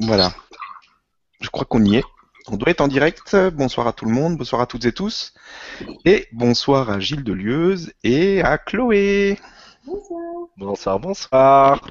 Voilà. 0.00 0.32
Je 1.40 1.50
crois 1.50 1.66
qu'on 1.66 1.84
y 1.84 1.96
est. 1.96 2.04
On 2.48 2.56
doit 2.56 2.70
être 2.70 2.80
en 2.80 2.88
direct. 2.88 3.36
Bonsoir 3.52 3.86
à 3.86 3.92
tout 3.92 4.06
le 4.06 4.12
monde, 4.12 4.38
bonsoir 4.38 4.62
à 4.62 4.66
toutes 4.66 4.86
et 4.86 4.92
tous. 4.92 5.34
Et 6.06 6.26
bonsoir 6.32 6.88
à 6.88 7.00
Gilles 7.00 7.22
Delieuse 7.22 7.92
et 8.02 8.40
à 8.42 8.56
Chloé. 8.56 9.38
Bonsoir. 9.84 10.20
Bonsoir, 10.56 11.00
bonsoir. 11.00 11.90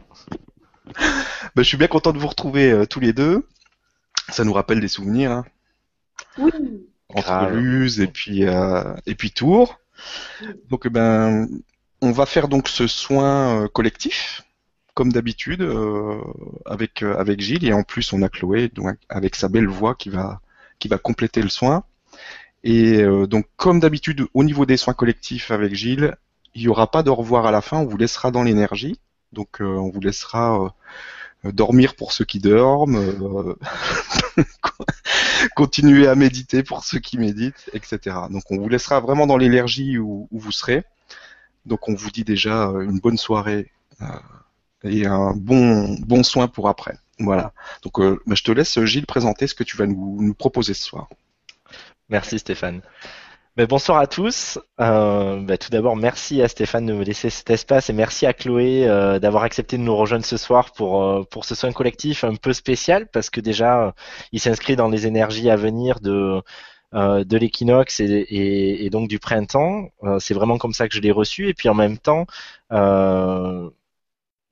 Ben, 1.56 1.62
je 1.62 1.64
suis 1.64 1.78
bien 1.78 1.88
content 1.88 2.12
de 2.12 2.18
vous 2.18 2.28
retrouver 2.28 2.72
euh, 2.72 2.86
tous 2.88 3.00
les 3.00 3.14
deux. 3.14 3.48
Ça 4.30 4.44
nous 4.44 4.54
rappelle 4.54 4.80
des 4.80 4.88
souvenirs. 4.88 5.32
Hein. 5.32 5.46
Oui. 6.39 6.52
Entre 7.10 7.28
Grave. 7.28 7.55
Luz 7.55 8.02
et 8.02 8.07
puis 8.07 8.46
euh, 8.46 8.96
et 9.05 9.14
puis 9.16 9.32
Tours. 9.32 9.80
Donc 10.70 10.84
eh 10.86 10.89
ben 10.89 11.48
on 12.02 12.12
va 12.12 12.26
faire 12.26 12.48
donc 12.48 12.70
ce 12.70 12.88
soin 12.88 13.64
euh, 13.64 13.68
collectif 13.68 14.44
comme 15.00 15.14
d'habitude 15.14 15.62
euh, 15.62 16.20
avec 16.66 17.04
euh, 17.04 17.18
avec 17.18 17.40
Gilles 17.40 17.64
et 17.64 17.71
en 17.71 17.84
plus 17.84 18.12
on 18.12 18.21
a 18.21 18.28
Chloé 18.28 18.68
donc 18.68 18.98
avec 19.07 19.38
sa 19.38 19.48
belle 19.48 19.70
voix 19.70 19.96
qui 19.96 20.10
va 20.10 20.42
qui 20.78 20.90
va 20.90 20.98
compléter 20.98 21.42
le 21.42 21.48
soin. 21.48 21.86
Et 22.66 23.02
euh, 23.02 23.26
donc 23.26 23.46
comme 23.56 23.80
d'habitude 23.80 24.26
au 24.34 24.43
niveau 24.43 24.66
des 24.66 24.76
soins 24.76 24.93
collectifs 24.93 25.52
avec 25.52 25.74
Gilles, 25.74 26.18
il 26.54 26.64
y 26.64 26.68
aura 26.68 26.92
pas 26.92 27.02
de 27.02 27.10
revoir 27.10 27.46
à 27.46 27.52
la 27.52 27.62
fin, 27.62 27.78
on 27.78 27.86
vous 27.86 27.96
laissera 27.96 28.30
dans 28.30 28.43
l'énergie. 28.43 29.00
Donc 29.32 29.62
on 29.62 29.90
vous 29.90 30.02
laissera 30.02 30.76
dormir 31.46 31.96
pour 31.96 32.12
ceux 32.12 32.26
qui 32.26 32.40
dorment, 32.40 33.56
continuer 35.56 36.09
à 36.09 36.16
méditer 36.16 36.62
pour 36.62 36.84
ceux 36.84 37.00
qui 37.00 37.18
méditent, 37.18 37.70
etc. 37.72 38.18
Donc 38.30 38.44
on 38.50 38.58
vous 38.58 38.68
laissera 38.68 39.00
vraiment 39.00 39.28
dans 39.28 39.38
l'énergie 39.38 39.98
où, 39.98 40.28
vous 40.30 40.52
serez. 40.52 40.84
Donc 41.66 41.88
on 41.88 41.94
vous 41.95 42.12
dit 42.12 42.26
déjà 42.26 42.66
une 42.81 43.00
bonne 43.00 43.18
soirée 43.18 43.72
et 44.83 45.06
un 45.06 45.33
bon 45.36 45.95
bon 46.06 46.23
soin 46.23 46.47
pour 46.47 46.69
après. 46.69 46.95
Voilà. 47.20 47.53
Donc 47.83 48.00
euh, 48.00 48.20
bah, 48.26 48.36
je 48.36 48.44
te 48.44 48.52
laisse 48.52 48.80
Gilles 48.86 49.06
présenter 49.06 49.48
ce 49.48 49.56
que 49.56 49.64
tu 49.64 49.78
vas 49.78 49.86
nous, 49.88 50.17
nous 50.22 50.34
proposer 50.34 50.73
ce 50.73 50.86
soir. 50.86 51.08
Merci 52.09 52.40
Stéphane. 52.40 52.81
Mais 53.58 53.67
bonsoir 53.67 53.98
à 53.98 54.08
tous. 54.08 54.58
Euh, 54.80 55.42
bah, 55.42 55.58
tout 55.58 55.70
d'abord, 55.70 55.98
merci 55.98 56.42
à 56.42 56.48
Stéphane 56.48 56.86
de 56.86 56.94
me 56.94 57.04
laisser 57.04 57.30
cet 57.30 57.50
espace 57.50 57.89
et 57.89 57.94
merci 57.94 58.26
à 58.26 58.31
Chloé 58.34 58.88
euh, 58.88 59.20
d'avoir 59.20 59.44
accepté 59.44 59.78
de 59.78 59.81
nous 59.84 59.95
rejoindre 59.95 60.23
ce 60.23 60.38
soir 60.38 60.72
pour, 60.72 61.04
euh, 61.04 61.23
pour 61.30 61.44
ce 61.44 61.56
soin 61.56 61.72
collectif 61.73 62.23
un 62.23 62.36
peu 62.36 62.54
spécial 62.54 63.08
parce 63.11 63.30
que 63.30 63.42
déjà, 63.42 63.88
euh, 63.88 63.92
il 64.32 64.39
s'inscrit 64.39 64.78
dans 64.78 64.88
les 64.88 65.08
énergies 65.08 65.50
à 65.50 65.58
venir 65.58 66.00
de, 66.00 66.42
euh, 66.94 67.23
de 67.26 67.38
l'équinoxe 67.38 68.00
et, 68.00 68.06
et- 68.06 68.86
et 68.86 68.89
donc 68.89 69.09
du 69.09 69.20
printemps. 69.20 69.89
Euh, 70.04 70.20
C'est 70.20 70.34
vraiment 70.34 70.58
comme 70.58 70.73
ça 70.73 70.88
que 70.88 70.95
je 70.95 71.02
l'ai 71.02 71.11
reçu. 71.11 71.50
Et 71.50 71.54
puis 71.54 71.67
en 71.67 71.73
même 71.76 71.98
temps, 71.98 72.28
euh, 72.72 73.66
bah, 73.66 73.72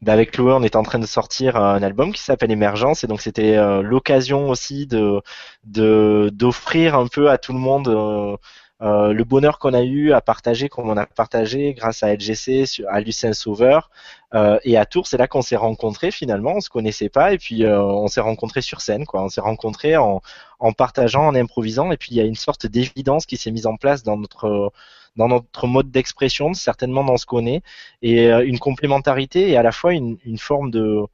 avec 0.06 0.32
Chloé, 0.32 0.54
on 0.54 0.64
est 0.64 0.76
en 0.76 0.84
train 0.84 1.00
de 1.00 1.06
sortir 1.06 1.56
un 1.56 1.82
album 1.82 2.14
qui 2.14 2.22
s'appelle 2.22 2.52
Émergence 2.52 3.04
et 3.04 3.08
donc 3.08 3.22
c'était 3.22 3.58
euh, 3.58 3.82
l'occasion 3.82 4.50
aussi 4.50 4.86
de 4.86 5.22
d'offrir 5.64 6.96
un 6.96 7.08
peu 7.08 7.30
à 7.30 7.38
tout 7.38 7.54
le 7.54 7.60
monde 7.60 7.88
euh, 7.88 8.38
euh, 8.84 9.12
le 9.12 9.24
bonheur 9.24 9.58
qu'on 9.58 9.74
a 9.74 9.82
eu 9.82 10.14
à 10.14 10.22
partager, 10.22 10.70
comme 10.70 10.88
on 10.90 10.98
a 10.98 11.08
partagé 11.08 11.74
grâce 11.74 12.04
à 12.04 12.14
LGC, 12.14 12.66
à 12.90 13.02
Lucien 13.02 13.34
Sauveur 13.34 13.90
euh, 14.36 14.60
et 14.64 14.78
à 14.78 14.86
Tours. 14.86 15.08
C'est 15.08 15.18
là 15.18 15.28
qu'on 15.28 15.42
s'est 15.42 15.56
rencontrés 15.56 16.12
finalement. 16.12 16.54
On 16.58 16.62
se 16.62 16.70
connaissait 16.70 17.10
pas 17.10 17.34
et 17.34 17.40
puis 17.40 17.66
on 17.66 18.08
s'est 18.08 18.22
rencontrés 18.22 18.62
sur 18.62 18.82
scène. 18.82 19.06
Quoi. 19.06 19.24
On 19.24 19.30
s'est 19.30 19.42
rencontrés 19.42 19.98
en, 19.98 20.22
en 20.60 20.74
partageant, 20.74 21.26
en 21.26 21.34
improvisant. 21.36 21.92
Et 21.92 21.98
puis 21.98 22.10
il 22.12 22.18
y 22.18 22.22
a 22.22 22.24
une 22.26 22.36
sorte 22.36 22.68
d'évidence 22.68 23.26
qui 23.26 23.38
s'est 23.38 23.52
mise 23.52 23.66
en 23.66 23.78
place 23.78 24.04
dans 24.04 24.18
notre 24.18 24.72
dans 25.18 25.28
notre 25.28 25.68
mode 25.68 25.92
d'expression, 25.92 26.54
certainement 26.54 27.04
dans 27.04 27.18
ce 27.18 27.26
qu'on 27.26 27.46
est, 27.46 27.62
et 28.02 28.32
euh, 28.32 28.46
une 28.46 28.60
complémentarité 28.60 29.50
et 29.50 29.58
à 29.58 29.64
la 29.64 29.72
fois 29.72 29.94
une, 29.94 30.18
une 30.26 30.38
forme 30.38 30.72
de 30.72 31.06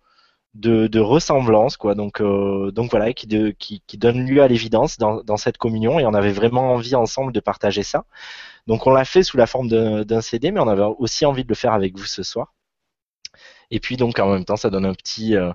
de, 0.53 0.87
de 0.87 0.99
ressemblance 0.99 1.77
quoi. 1.77 1.95
Donc 1.95 2.21
euh, 2.21 2.71
donc 2.71 2.91
voilà 2.91 3.13
qui, 3.13 3.27
de, 3.27 3.49
qui 3.51 3.81
qui 3.87 3.97
donne 3.97 4.25
lieu 4.27 4.41
à 4.43 4.47
l'évidence 4.47 4.97
dans, 4.97 5.23
dans 5.23 5.37
cette 5.37 5.57
communion 5.57 5.99
et 5.99 6.05
on 6.05 6.13
avait 6.13 6.31
vraiment 6.31 6.73
envie 6.73 6.95
ensemble 6.95 7.31
de 7.33 7.39
partager 7.39 7.83
ça. 7.83 8.05
Donc 8.67 8.87
on 8.87 8.91
l'a 8.91 9.05
fait 9.05 9.23
sous 9.23 9.37
la 9.37 9.47
forme 9.47 9.67
d'un 9.69 10.21
CD 10.21 10.51
mais 10.51 10.59
on 10.59 10.67
avait 10.67 10.83
aussi 10.99 11.25
envie 11.25 11.43
de 11.43 11.49
le 11.49 11.55
faire 11.55 11.73
avec 11.73 11.97
vous 11.97 12.05
ce 12.05 12.23
soir. 12.23 12.53
Et 13.71 13.79
puis 13.79 13.97
donc 13.97 14.19
en 14.19 14.31
même 14.31 14.45
temps 14.45 14.57
ça 14.57 14.69
donne 14.69 14.85
un 14.85 14.93
petit 14.93 15.35
euh, 15.35 15.51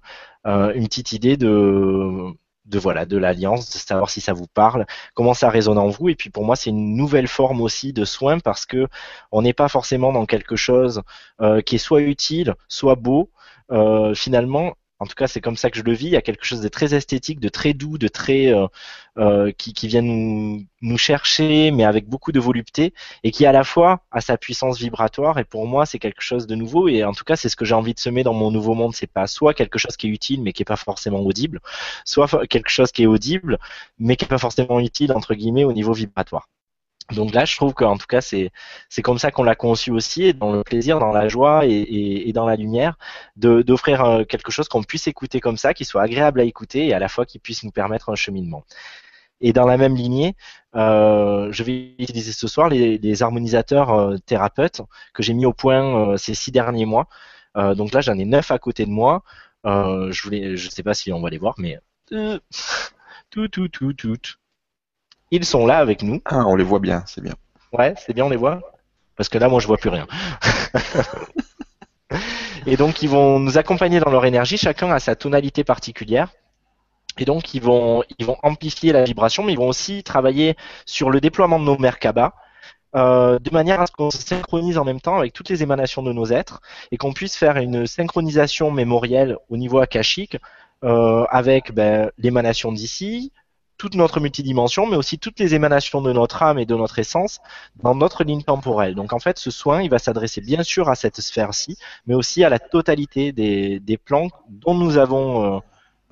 euh, 0.47 0.73
une 0.75 0.85
petite 0.89 1.13
idée 1.13 1.37
de 1.37 2.33
de 2.69 2.79
voilà 2.79 3.07
de 3.07 3.17
l'alliance 3.17 3.71
de 3.71 3.79
savoir 3.79 4.11
si 4.11 4.21
ça 4.21 4.33
vous 4.33 4.47
parle 4.47 4.87
comment 5.15 5.35
ça 5.35 5.51
résonne 5.51 5.79
en 5.79 5.89
vous. 5.89 6.09
Et 6.09 6.15
puis 6.15 6.31
pour 6.31 6.45
moi 6.45 6.57
c'est 6.57 6.71
une 6.71 6.97
nouvelle 6.97 7.29
forme 7.29 7.61
aussi 7.61 7.93
de 7.93 8.05
soin 8.05 8.39
parce 8.39 8.67
que 8.67 8.89
on 9.33 9.43
n'est 9.43 9.53
pas 9.53 9.69
forcément 9.69 10.13
dans 10.13 10.27
quelque 10.27 10.57
chose 10.57 11.03
euh, 11.41 11.61
qui 11.61 11.77
est 11.77 11.79
soit 11.79 12.03
utile 12.03 12.55
soit 12.69 12.95
beau. 12.97 13.31
Euh, 13.71 14.15
finalement 14.15 14.75
en 15.01 15.07
tout 15.07 15.15
cas, 15.15 15.29
c'est 15.29 15.41
comme 15.41 15.57
ça 15.57 15.71
que 15.71 15.79
je 15.79 15.85
le 15.85 15.93
vis. 15.93 16.07
Il 16.07 16.13
y 16.13 16.17
a 16.17 16.23
quelque 16.23 16.45
chose 16.45 16.61
de 16.61 16.69
très 16.69 16.95
esthétique, 16.95 17.39
de 17.41 17.49
très 17.49 17.73
doux, 17.73 17.99
de 17.99 18.09
très 18.09 18.53
euh, 18.53 18.67
euh, 19.19 19.53
qui, 19.53 19.73
qui 19.73 19.87
vient 19.87 20.03
nous, 20.03 20.65
nous 20.83 20.99
chercher, 20.99 21.71
mais 21.71 21.85
avec 21.85 22.09
beaucoup 22.09 22.33
de 22.33 22.41
volupté, 22.41 22.95
et 23.23 23.31
qui 23.31 23.47
à 23.47 23.53
la 23.53 23.63
fois 23.65 24.03
a 24.11 24.21
sa 24.21 24.37
puissance 24.37 24.79
vibratoire. 24.79 25.39
Et 25.39 25.45
pour 25.45 25.67
moi, 25.67 25.87
c'est 25.87 26.01
quelque 26.01 26.23
chose 26.23 26.47
de 26.49 26.55
nouveau. 26.57 26.89
Et 26.89 27.05
en 27.05 27.13
tout 27.13 27.25
cas, 27.25 27.37
c'est 27.37 27.49
ce 27.49 27.57
que 27.57 27.65
j'ai 27.65 27.75
envie 27.75 27.95
de 27.95 28.01
semer 28.01 28.25
dans 28.25 28.35
mon 28.35 28.51
nouveau 28.51 28.75
monde. 28.75 28.95
C'est 28.95 29.07
pas 29.07 29.27
soit 29.29 29.55
quelque 29.55 29.79
chose 29.79 29.97
qui 29.97 30.09
est 30.09 30.11
utile, 30.11 30.43
mais 30.43 30.53
qui 30.53 30.63
est 30.63 30.65
pas 30.65 30.77
forcément 30.77 31.21
audible, 31.21 31.61
soit 32.05 32.47
quelque 32.49 32.71
chose 32.71 32.91
qui 32.91 33.05
est 33.05 33.07
audible, 33.07 33.59
mais 33.99 34.17
qui 34.17 34.25
est 34.25 34.29
pas 34.29 34.39
forcément 34.39 34.81
utile 34.81 35.13
entre 35.13 35.35
guillemets 35.35 35.65
au 35.65 35.73
niveau 35.73 35.93
vibratoire. 35.93 36.49
Donc 37.13 37.33
là, 37.33 37.45
je 37.47 37.57
trouve 37.57 37.73
qu'en 37.73 37.97
tout 37.97 38.07
cas, 38.07 38.21
c'est 38.21 38.51
c'est 38.91 39.01
comme 39.03 39.19
ça 39.19 39.31
qu'on 39.31 39.43
l'a 39.43 39.55
conçu 39.55 39.91
aussi, 39.91 40.25
et 40.25 40.33
dans 40.35 40.53
le 40.53 40.63
plaisir, 40.63 40.99
dans 40.99 41.11
la 41.13 41.29
joie 41.29 41.65
et, 41.67 41.71
et, 41.71 42.29
et 42.29 42.33
dans 42.35 42.47
la 42.47 42.55
lumière, 42.57 42.99
de 43.37 43.63
d'offrir 43.63 44.05
euh, 44.05 44.25
quelque 44.25 44.51
chose 44.53 44.69
qu'on 44.69 44.83
puisse 44.83 45.07
écouter 45.07 45.41
comme 45.41 45.57
ça, 45.57 45.73
qui 45.75 45.85
soit 45.87 46.03
agréable 46.03 46.41
à 46.41 46.45
écouter 46.45 46.87
et 46.89 46.95
à 46.95 46.99
la 46.99 47.09
fois 47.09 47.25
qui 47.25 47.39
puisse 47.39 47.63
nous 47.65 47.71
permettre 47.71 48.11
un 48.11 48.15
cheminement. 48.15 48.65
Et 49.41 49.53
dans 49.53 49.67
la 49.67 49.77
même 49.77 49.95
lignée, 49.97 50.37
euh, 50.75 51.51
je 51.53 51.63
vais 51.63 51.95
utiliser 51.99 52.33
ce 52.33 52.49
soir 52.49 52.69
les, 52.69 52.99
les 52.99 53.23
harmonisateurs 53.23 53.91
euh, 53.93 54.17
thérapeutes 54.27 54.83
que 55.15 55.23
j'ai 55.23 55.35
mis 55.35 55.47
au 55.47 55.53
point 55.53 56.13
euh, 56.13 56.17
ces 56.17 56.35
six 56.35 56.51
derniers 56.53 56.87
mois. 56.87 57.09
Euh, 57.57 57.75
donc 57.75 57.93
là, 57.93 58.01
j'en 58.01 58.19
ai 58.19 58.25
neuf 58.25 58.51
à 58.51 58.59
côté 58.59 58.85
de 58.87 58.91
moi. 58.91 59.23
Euh, 59.67 60.11
je 60.13 60.23
voulais, 60.25 60.57
je 60.57 60.69
sais 60.71 60.83
pas 60.83 60.95
si 60.95 61.13
on 61.13 61.21
va 61.21 61.31
les 61.31 61.39
voir, 61.39 61.55
mais 61.59 61.79
tout, 63.31 63.49
tout, 63.49 63.69
tout, 63.69 63.93
tout. 63.95 64.19
Ils 65.31 65.45
sont 65.45 65.67
là 65.67 65.79
avec 65.79 66.03
nous. 66.03 66.21
Ah, 66.25 66.45
on 66.47 66.57
les 66.57 66.65
voit 66.65 66.79
bien, 66.79 67.03
c'est 67.07 67.21
bien. 67.21 67.35
Ouais, 67.73 67.95
c'est 67.99 68.15
bien, 68.15 68.25
on 68.25 68.31
les 68.31 68.37
voit 68.37 68.61
Parce 69.17 69.29
que 69.29 69.39
là, 69.39 69.49
moi, 69.49 69.61
je 69.61 69.67
vois 69.67 69.77
plus 69.77 69.91
rien. 69.91 70.07
et 72.67 72.77
donc, 72.77 73.03
ils 73.03 73.09
vont 73.09 73.39
nous 73.39 73.59
accompagner 73.59 74.01
dans 74.01 74.11
leur 74.11 74.25
énergie. 74.25 74.57
Chacun 74.57 74.91
a 74.91 74.99
sa 75.01 75.17
tonalité 75.17 75.65
particulière. 75.65 76.31
Et 77.19 77.25
donc, 77.25 77.53
ils 77.53 77.61
vont, 77.61 78.03
ils 78.19 78.25
vont 78.25 78.37
amplifier 78.43 78.93
la 78.93 79.05
vibration, 79.05 79.43
mais 79.43 79.53
ils 79.53 79.59
vont 79.59 79.69
aussi 79.69 80.03
travailler 80.03 80.57
sur 80.87 81.11
le 81.11 81.21
déploiement 81.21 81.59
de 81.59 81.65
nos 81.65 81.77
Merkaba, 81.77 82.35
euh, 82.97 83.39
de 83.39 83.51
manière 83.51 83.83
à 83.83 83.87
ce 83.87 83.93
qu'on 83.93 84.11
se 84.11 84.19
synchronise 84.19 84.79
en 84.79 84.85
même 84.85 85.01
temps 85.01 85.19
avec 85.19 85.35
toutes 85.35 85.51
les 85.51 85.63
émanations 85.63 86.03
de 86.03 86.13
nos 86.13 86.27
êtres 86.27 86.61
et 86.91 86.97
qu'on 86.97 87.13
puisse 87.13 87.37
faire 87.37 87.59
une 87.59 87.87
synchronisation 87.87 88.71
mémorielle 88.71 89.37
au 89.51 89.59
niveau 89.59 89.79
akashique 89.79 90.39
euh, 90.85 91.25
avec 91.29 91.75
ben, 91.75 92.11
l'émanation 92.17 92.73
d'ici, 92.73 93.33
toute 93.79 93.95
notre 93.95 94.21
multidimension, 94.21 94.87
mais 94.87 94.97
aussi 94.97 95.19
toutes 95.19 95.39
les 95.39 95.55
émanations 95.55 96.03
de 96.03 96.13
notre 96.13 96.43
âme 96.43 96.59
et 96.59 96.67
de 96.67 96.75
notre 96.75 96.99
essence 96.99 97.41
dans 97.83 97.95
notre 97.95 98.25
ligne 98.25 98.43
temporelle. 98.43 98.95
Donc 98.95 99.13
en 99.13 99.21
fait, 99.21 99.39
ce 99.39 99.51
soin, 99.51 99.83
il 99.83 99.89
va 99.89 99.99
s'adresser 99.99 100.41
bien 100.41 100.63
sûr 100.65 100.89
à 100.89 100.97
cette 100.97 101.21
sphère-ci, 101.21 101.79
mais 102.07 102.15
aussi 102.15 102.45
à 102.45 102.51
la 102.51 102.59
totalité 102.59 103.33
des, 103.33 103.79
des 103.81 103.97
plans 103.97 104.29
dont 104.49 104.75
nous 104.75 104.99
avons 104.99 105.57
euh, 105.57 105.61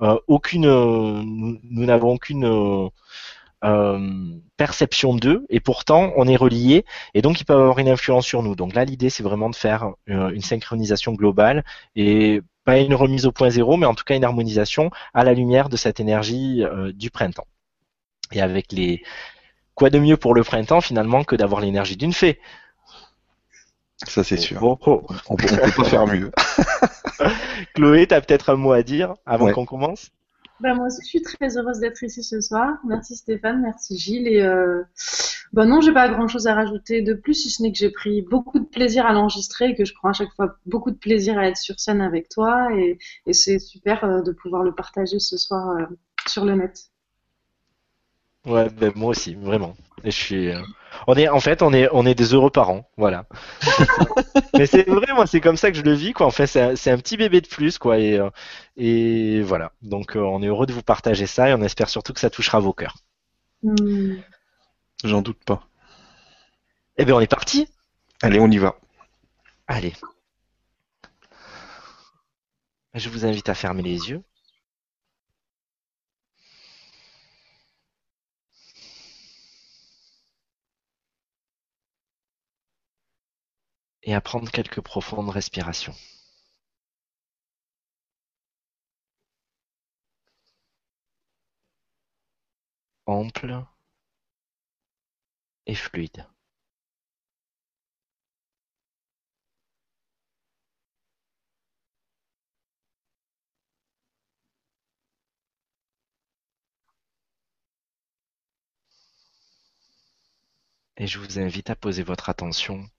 euh, 0.01 0.17
aucune, 0.27 0.67
nous 0.67 1.85
n'avons 1.85 2.13
aucune 2.13 2.89
euh, 3.63 4.39
perception 4.55 5.15
d'eux, 5.15 5.45
et 5.49 5.59
pourtant 5.59 6.13
on 6.15 6.27
est 6.27 6.35
reliés, 6.37 6.85
et 7.13 7.21
donc 7.21 7.41
ils 7.41 7.45
peuvent 7.45 7.59
avoir 7.59 7.79
une 7.79 7.89
influence 7.89 8.25
sur 8.25 8.43
nous. 8.43 8.55
Donc 8.55 8.75
là, 8.75 8.85
l'idée, 8.85 9.09
c'est 9.09 9.23
vraiment 9.23 9.49
de 9.49 9.55
faire 9.55 9.91
une 10.07 10.41
synchronisation 10.41 11.13
globale 11.13 11.65
et 11.95 12.41
pas 12.63 12.79
une 12.79 12.95
remise 12.95 13.25
au 13.25 13.31
point 13.31 13.49
zéro, 13.49 13.77
mais 13.77 13.85
en 13.85 13.95
tout 13.95 14.03
cas 14.03 14.15
une 14.15 14.23
harmonisation 14.23 14.89
à 15.13 15.23
la 15.23 15.33
lumière 15.33 15.69
de 15.69 15.77
cette 15.77 15.99
énergie 15.99 16.63
du 16.93 17.09
printemps. 17.11 17.47
Et 18.31 18.41
avec 18.41 18.71
les 18.71 19.03
quoi 19.75 19.89
de 19.89 19.99
mieux 19.99 20.17
pour 20.17 20.33
le 20.33 20.43
printemps 20.43 20.81
finalement 20.81 21.23
que 21.23 21.35
d'avoir 21.35 21.61
l'énergie 21.61 21.95
d'une 21.97 22.13
fée? 22.13 22.39
Ça 24.05 24.23
c'est 24.23 24.37
sûr. 24.37 24.61
Oh. 24.63 24.71
On, 24.71 24.77
peut- 24.77 25.07
on 25.29 25.35
peut 25.35 25.71
pas 25.75 25.83
faire 25.83 26.07
mieux. 26.07 26.31
Chloé, 27.75 28.07
tu 28.07 28.13
as 28.13 28.21
peut-être 28.21 28.49
un 28.51 28.55
mot 28.55 28.71
à 28.71 28.83
dire 28.83 29.13
avant 29.25 29.45
Ouais. 29.45 29.53
qu'on 29.53 29.65
commence? 29.65 30.11
Bah, 30.59 30.73
moi 30.73 30.87
aussi, 30.87 31.01
je 31.03 31.07
suis 31.07 31.21
très 31.21 31.55
heureuse 31.57 31.79
d'être 31.79 32.01
ici 32.03 32.23
ce 32.23 32.41
soir. 32.41 32.77
Merci 32.87 33.15
Stéphane, 33.15 33.61
merci 33.61 33.97
Gilles. 33.97 34.27
Et 34.27 34.41
euh... 34.41 34.81
bah 35.53 35.65
non, 35.65 35.81
j'ai 35.81 35.93
pas 35.93 36.09
grand-chose 36.09 36.47
à 36.47 36.55
rajouter 36.55 37.01
de 37.03 37.13
plus, 37.13 37.35
si 37.35 37.49
ce 37.51 37.61
n'est 37.61 37.71
que 37.71 37.77
j'ai 37.77 37.91
pris 37.91 38.23
beaucoup 38.23 38.57
de 38.59 38.65
plaisir 38.65 39.05
à 39.05 39.13
l'enregistrer 39.13 39.69
et 39.69 39.75
que 39.75 39.85
je 39.85 39.93
prends 39.93 40.09
à 40.09 40.13
chaque 40.13 40.33
fois 40.35 40.57
beaucoup 40.65 40.89
de 40.89 40.97
plaisir 40.97 41.37
à 41.37 41.47
être 41.47 41.57
sur 41.57 41.79
scène 41.79 42.01
avec 42.01 42.29
toi. 42.29 42.69
Et, 42.75 42.97
et 43.27 43.33
c'est 43.33 43.59
super 43.59 44.03
euh, 44.03 44.21
de 44.21 44.31
pouvoir 44.31 44.63
le 44.63 44.73
partager 44.73 45.19
ce 45.19 45.37
soir 45.37 45.69
euh, 45.77 45.85
sur 46.27 46.43
le 46.43 46.55
net. 46.55 46.85
Ouais, 48.47 48.69
ben, 48.69 48.91
moi 48.95 49.09
aussi, 49.11 49.35
vraiment. 49.35 49.75
Et 50.03 50.11
je 50.11 50.15
suis. 50.17 50.49
euh, 50.49 50.61
On 51.07 51.15
est, 51.15 51.27
en 51.29 51.39
fait, 51.39 51.61
on 51.61 51.73
est, 51.73 51.89
on 51.91 52.05
est 52.05 52.15
des 52.15 52.33
heureux 52.33 52.49
parents, 52.49 52.89
voilà. 52.97 53.25
Mais 54.57 54.65
c'est 54.67 54.87
vrai, 54.87 55.13
moi, 55.13 55.27
c'est 55.27 55.41
comme 55.41 55.57
ça 55.57 55.71
que 55.71 55.77
je 55.77 55.83
le 55.83 55.93
vis, 55.93 56.13
quoi. 56.13 56.27
En 56.27 56.31
fait, 56.31 56.47
c'est 56.47 56.61
un, 56.61 56.75
c'est 56.75 56.91
un 56.91 56.97
petit 56.97 57.17
bébé 57.17 57.41
de 57.41 57.47
plus, 57.47 57.77
quoi. 57.79 57.99
Et, 57.99 58.19
euh, 58.19 58.29
et 58.77 59.41
voilà. 59.41 59.73
Donc, 59.81 60.15
euh, 60.17 60.21
on 60.21 60.41
est 60.43 60.47
heureux 60.47 60.67
de 60.67 60.73
vous 60.73 60.83
partager 60.83 61.27
ça 61.27 61.49
et 61.49 61.53
on 61.55 61.61
espère 61.63 61.89
surtout 61.89 62.13
que 62.13 62.19
ça 62.21 62.29
touchera 62.31 62.59
vos 62.59 62.73
cœurs. 62.73 62.97
Hmm. 63.63 64.17
J'en 65.03 65.23
doute 65.23 65.43
pas. 65.45 65.63
Eh 66.97 67.05
ben, 67.05 67.13
on 67.13 67.19
est 67.21 67.27
parti. 67.27 67.67
Allez, 68.21 68.39
on 68.39 68.49
y 68.51 68.57
va. 68.57 68.75
Allez. 69.67 69.93
Je 72.95 73.07
vous 73.07 73.25
invite 73.25 73.47
à 73.47 73.55
fermer 73.55 73.81
les 73.81 74.09
yeux. 74.09 74.23
Et 84.07 84.15
à 84.15 84.21
prendre 84.21 84.49
quelques 84.49 84.81
profondes 84.81 85.29
respirations. 85.29 85.93
Ample 93.05 93.65
et 95.67 95.75
fluide. 95.75 96.25
Et 110.97 111.07
je 111.07 111.17
vous 111.19 111.39
invite 111.39 111.69
à 111.69 111.75
poser 111.75 112.03
votre 112.03 112.29
attention 112.29 112.89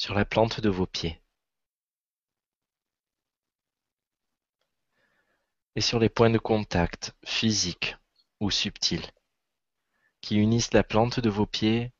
sur 0.00 0.14
la 0.14 0.24
plante 0.24 0.62
de 0.62 0.70
vos 0.70 0.86
pieds 0.86 1.20
et 5.76 5.82
sur 5.82 5.98
les 5.98 6.08
points 6.08 6.30
de 6.30 6.38
contact 6.38 7.14
physiques 7.22 7.98
ou 8.40 8.50
subtils 8.50 9.12
qui 10.22 10.36
unissent 10.36 10.72
la 10.72 10.84
plante 10.84 11.20
de 11.20 11.28
vos 11.28 11.44
pieds 11.44 11.92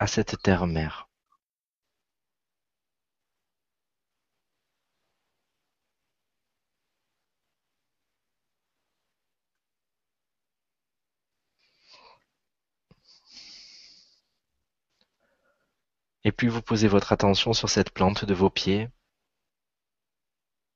à 0.00 0.08
cette 0.08 0.42
terre-mère. 0.42 1.09
Et 16.24 16.32
plus 16.32 16.48
vous 16.48 16.62
posez 16.62 16.88
votre 16.88 17.12
attention 17.12 17.52
sur 17.52 17.68
cette 17.68 17.90
plante 17.90 18.24
de 18.24 18.34
vos 18.34 18.50
pieds, 18.50 18.88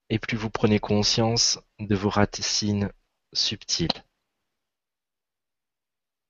et 0.08 0.18
plus 0.18 0.36
vous 0.36 0.50
prenez 0.50 0.78
conscience 0.78 1.58
de 1.78 1.94
vos 1.94 2.08
racines 2.08 2.92
subtiles 3.32 4.04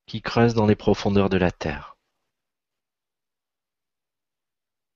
qui 0.07 0.23
creusent 0.23 0.55
dans 0.55 0.67
les 0.67 0.77
profondeurs 0.77 1.31
de 1.31 1.37
la 1.37 1.51
terre, 1.51 1.97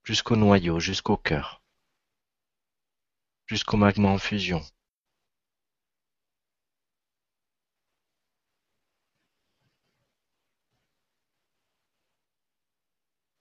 jusqu'au 0.04 0.36
noyau, 0.36 0.80
jusqu'au 0.80 1.16
cœur, 1.16 1.62
jusqu'au 3.46 3.76
magma 3.76 4.08
en 4.08 4.18
fusion. 4.18 4.62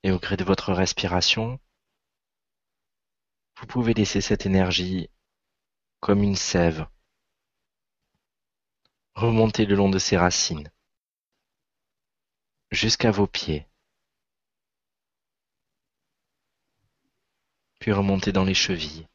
Et 0.07 0.11
au 0.11 0.19
gré 0.19 0.37
de 0.37 0.45
votre 0.45 0.71
respiration, 0.71 1.59
vous 3.57 3.67
pouvez 3.67 3.93
laisser 3.93 4.21
cette 4.21 4.45
énergie 4.45 5.09
comme 5.99 6.23
une 6.23 6.37
sève 6.37 6.87
remonter 9.15 9.65
le 9.65 9.75
long 9.75 9.89
de 9.89 9.99
ses 9.99 10.15
racines 10.15 10.71
jusqu'à 12.71 13.11
vos 13.11 13.27
pieds, 13.27 13.67
puis 17.79 17.91
remonter 17.91 18.31
dans 18.31 18.45
les 18.45 18.53
chevilles, 18.53 19.09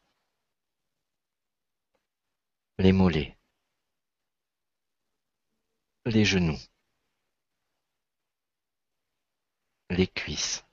les 2.77 2.91
mollets, 2.91 3.35
les 6.05 6.23
genoux, 6.23 6.61
les 9.89 10.05
cuisses, 10.05 10.63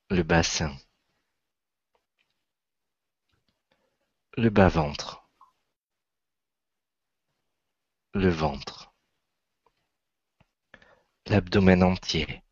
bassin, 0.19 0.75
le 4.35 4.49
bas-ventre, 4.49 5.23
le 8.13 8.29
ventre, 8.29 8.93
l'abdomen 11.27 11.81
entier, 11.81 12.43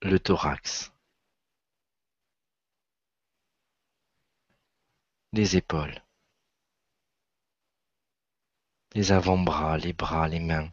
le 0.00 0.18
thorax, 0.18 0.92
les 5.34 5.56
épaules, 5.56 6.02
les 8.94 9.12
avant-bras, 9.12 9.76
les 9.76 9.92
bras, 9.92 10.26
les 10.26 10.40
mains, 10.40 10.72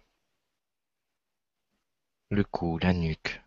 le 2.31 2.44
cou, 2.44 2.77
la 2.80 2.94
nuque, 2.94 3.41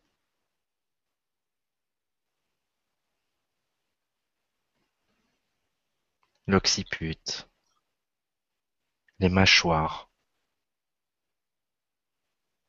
l'occiput, 6.52 7.46
les 9.20 9.30
mâchoires, 9.30 10.10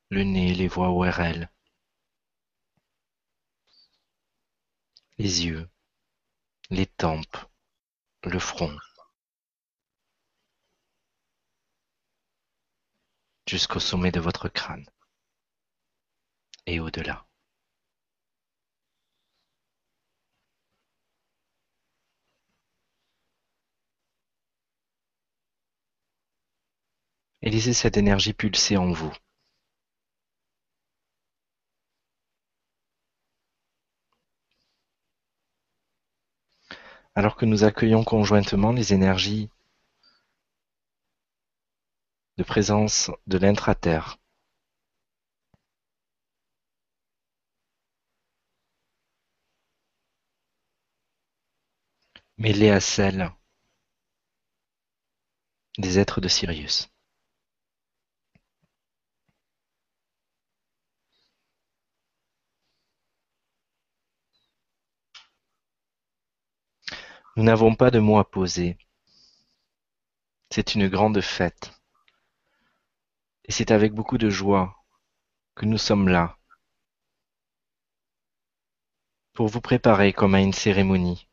le 0.10 0.24
nez, 0.24 0.54
les 0.54 0.70
voies 0.70 0.88
ORL, 0.88 1.52
les 5.18 5.46
yeux, 5.48 5.70
les 6.70 6.86
tempes, 6.86 7.36
le 8.24 8.40
front, 8.40 8.74
jusqu'au 13.46 13.82
sommet 13.82 14.14
de 14.14 14.22
votre 14.22 14.48
crâne 14.48 14.90
et 16.68 16.80
au-delà. 16.80 17.28
Et 27.44 27.52
laissez 27.52 27.74
cette 27.74 27.96
énergie 27.98 28.34
pulser 28.34 28.76
en 28.78 28.92
vous. 28.92 29.14
Alors 37.16 37.36
que 37.36 37.46
nous 37.46 37.64
accueillons 37.64 38.04
conjointement 38.04 38.72
les 38.72 38.94
énergies 38.94 39.50
de 42.38 42.44
présence 42.44 43.12
de 43.28 43.38
l'intra-terre. 43.38 44.18
mêlées 52.38 52.70
à 52.72 52.80
celles 52.80 53.32
des 55.78 55.98
êtres 56.00 56.20
de 56.20 56.28
Sirius. 56.28 56.90
Nous 67.36 67.44
n'avons 67.44 67.74
pas 67.74 67.90
de 67.90 67.98
mots 67.98 68.20
à 68.20 68.30
poser. 68.30 68.78
C'est 70.52 70.75
une 70.75 70.88
grande 70.88 71.20
fête. 71.20 71.72
Et 73.46 73.52
c'est 73.52 73.72
avec 73.72 73.94
beaucoup 73.94 74.20
de 74.20 74.30
joie 74.30 74.78
que 75.56 75.66
nous 75.66 75.80
sommes 75.80 76.10
là 76.10 76.38
pour 79.34 79.48
vous 79.48 79.62
préparer 79.62 80.13
comme 80.13 80.36
à 80.36 80.42
une 80.42 80.54
cérémonie. 80.54 81.28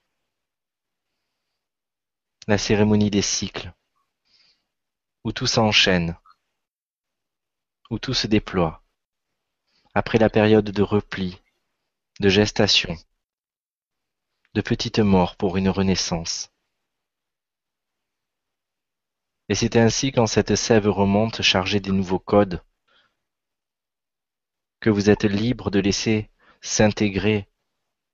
La 2.47 2.57
cérémonie 2.57 3.11
des 3.11 3.21
cycles, 3.21 3.73
où 5.25 5.33
tout 5.33 5.47
s'enchaîne, 5.47 6.17
où 7.91 7.99
tout 7.99 8.15
se 8.15 8.27
déploie, 8.27 8.83
après 9.93 10.17
la 10.17 10.31
période 10.31 10.71
de 10.71 10.83
repli, 10.83 11.39
de 12.21 12.31
gestation, 12.31 12.97
de 14.55 14.61
petite 14.61 14.99
mort 14.99 15.37
pour 15.37 15.57
une 15.57 15.69
renaissance, 15.69 16.51
Et 19.51 19.57
c'est 19.57 19.75
ainsi 19.75 20.13
quand 20.13 20.29
cette 20.29 20.55
sève 20.55 20.89
remonte 20.89 21.43
chargée 21.43 21.81
des 21.81 21.91
nouveaux 21.91 22.21
codes 22.21 22.63
que 24.79 24.91
vous 24.91 25.11
êtes 25.11 25.25
libre 25.25 25.73
de 25.73 25.81
laisser 25.81 26.31
s'intégrer 26.61 27.49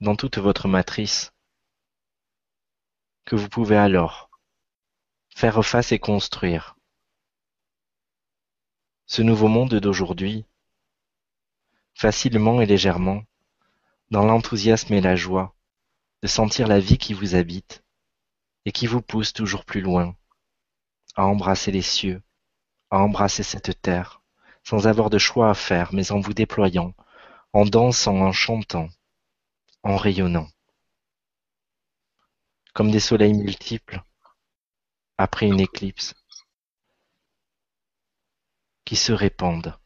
dans 0.00 0.16
toute 0.16 0.38
votre 0.38 0.66
matrice, 0.66 1.34
que 3.26 3.36
vous 3.36 3.50
pouvez 3.50 3.76
alors 3.76 4.30
faire 5.28 5.62
face 5.62 5.92
et 5.92 5.98
construire 5.98 6.76
ce 9.04 9.20
nouveau 9.20 9.48
monde 9.48 9.74
d'aujourd'hui 9.74 10.46
facilement 11.92 12.62
et 12.62 12.66
légèrement, 12.66 13.24
dans 14.10 14.24
l'enthousiasme 14.24 14.94
et 14.94 15.00
la 15.02 15.16
joie 15.16 15.55
de 16.26 16.28
sentir 16.28 16.66
la 16.66 16.80
vie 16.80 16.98
qui 16.98 17.14
vous 17.14 17.36
habite 17.36 17.84
et 18.64 18.72
qui 18.72 18.88
vous 18.88 19.00
pousse 19.00 19.32
toujours 19.32 19.64
plus 19.64 19.80
loin, 19.80 20.16
à 21.14 21.24
embrasser 21.24 21.70
les 21.70 21.82
cieux, 21.82 22.20
à 22.90 22.98
embrasser 22.98 23.44
cette 23.44 23.80
terre, 23.80 24.22
sans 24.64 24.88
avoir 24.88 25.08
de 25.08 25.18
choix 25.18 25.50
à 25.50 25.54
faire, 25.54 25.94
mais 25.94 26.10
en 26.10 26.18
vous 26.18 26.34
déployant, 26.34 26.94
en 27.52 27.64
dansant, 27.64 28.16
en 28.16 28.32
chantant, 28.32 28.88
en 29.84 29.96
rayonnant. 29.96 30.48
Comme 32.74 32.90
des 32.90 32.98
soleils 32.98 33.34
multiples, 33.34 34.02
après 35.18 35.46
une 35.46 35.60
éclipse, 35.60 36.12
qui 38.84 38.96
se 38.96 39.12
répandent 39.12 39.78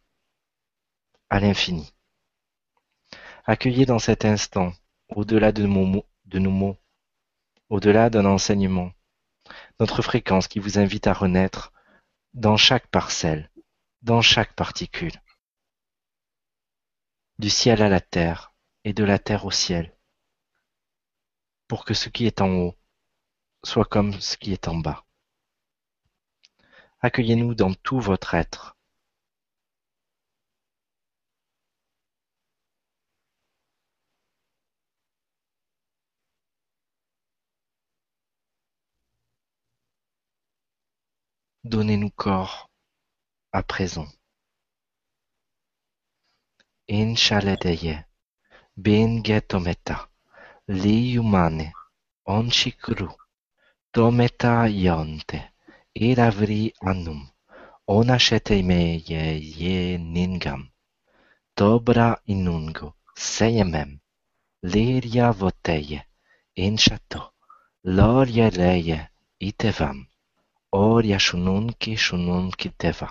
à 1.29 1.39
l'infini. 1.39 1.93
Accueillez 3.45 3.85
dans 3.85 3.99
cet 3.99 4.25
instant, 4.25 4.73
au-delà 5.11 5.53
de, 5.53 5.67
de 6.31 6.39
nos 6.39 6.51
mots, 6.51 6.79
au-delà 7.69 8.09
d'un 8.09 8.25
enseignement, 8.25 8.93
notre 9.81 10.01
fréquence 10.01 10.49
qui 10.49 10.61
vous 10.61 10.79
invite 10.79 11.07
à 11.07 11.13
renaître 11.13 11.73
dans 12.35 12.57
chaque 12.57 12.87
parcelle, 12.87 13.51
dans 14.03 14.23
chaque 14.23 14.55
particule, 14.55 15.13
du 17.39 17.51
ciel 17.51 17.83
à 17.83 17.89
la 17.89 18.01
terre 18.01 18.55
et 18.85 18.93
de 18.93 19.05
la 19.05 19.19
terre 19.19 19.45
au 19.45 19.51
ciel, 19.51 19.97
pour 21.67 21.85
que 21.85 21.95
ce 21.95 22.09
qui 22.09 22.27
est 22.27 22.41
en 22.41 22.51
haut 22.51 22.77
soit 23.65 23.85
comme 23.85 24.13
ce 24.21 24.37
qui 24.37 24.53
est 24.53 24.69
en 24.69 24.77
bas. 24.77 25.05
Accueillez-nous 27.01 27.55
dans 27.55 27.75
tout 27.75 28.01
votre 28.01 28.35
être, 28.35 28.77
Donnez-nous 41.63 42.09
corps 42.09 42.71
à 43.53 43.63
présent. 43.63 44.09
Inshaledeye, 46.89 48.07
ben 48.75 49.23
getometa, 49.23 50.09
li 50.69 51.19
humane, 51.19 51.75
onchikru, 52.25 53.11
tometa 53.93 54.69
yonte, 54.69 55.53
iravri 55.95 56.73
annum, 56.81 57.29
onashete 57.87 58.63
meye 58.63 59.37
ye 59.61 59.99
ningam, 59.99 60.71
dobra 61.55 62.23
inungo, 62.27 62.95
seyemem, 63.15 64.01
liria 64.63 65.31
voteye, 65.31 66.07
inshato, 66.57 67.35
loria 67.85 68.49
leye, 68.49 69.11
itevam, 69.39 70.10
oria 70.73 71.19
shununki 71.19 71.97
shununki 71.97 72.71
teva, 72.79 73.09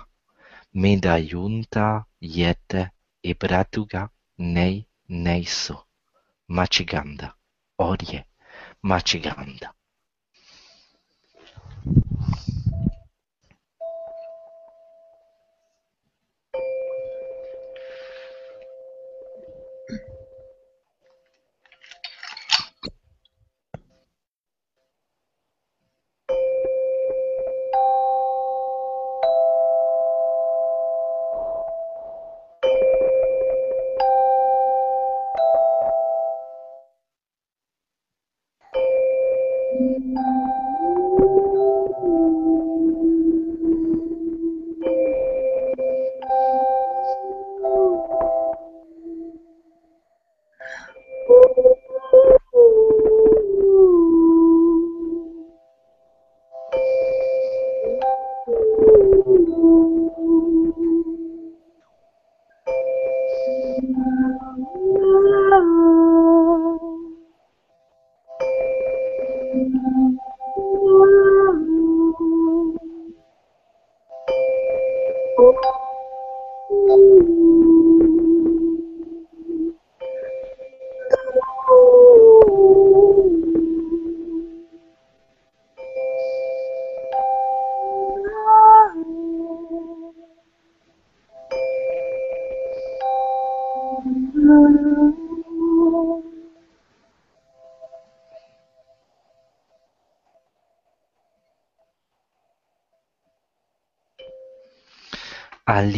Meda 0.72 1.16
yunta 1.18 2.04
yete 2.20 2.90
e 3.22 3.34
bratuga 3.34 4.08
nei 4.38 4.86
neisu. 5.08 5.76
Machiganda. 6.48 7.34
Orie. 7.78 8.24
Machiganda. 8.82 9.74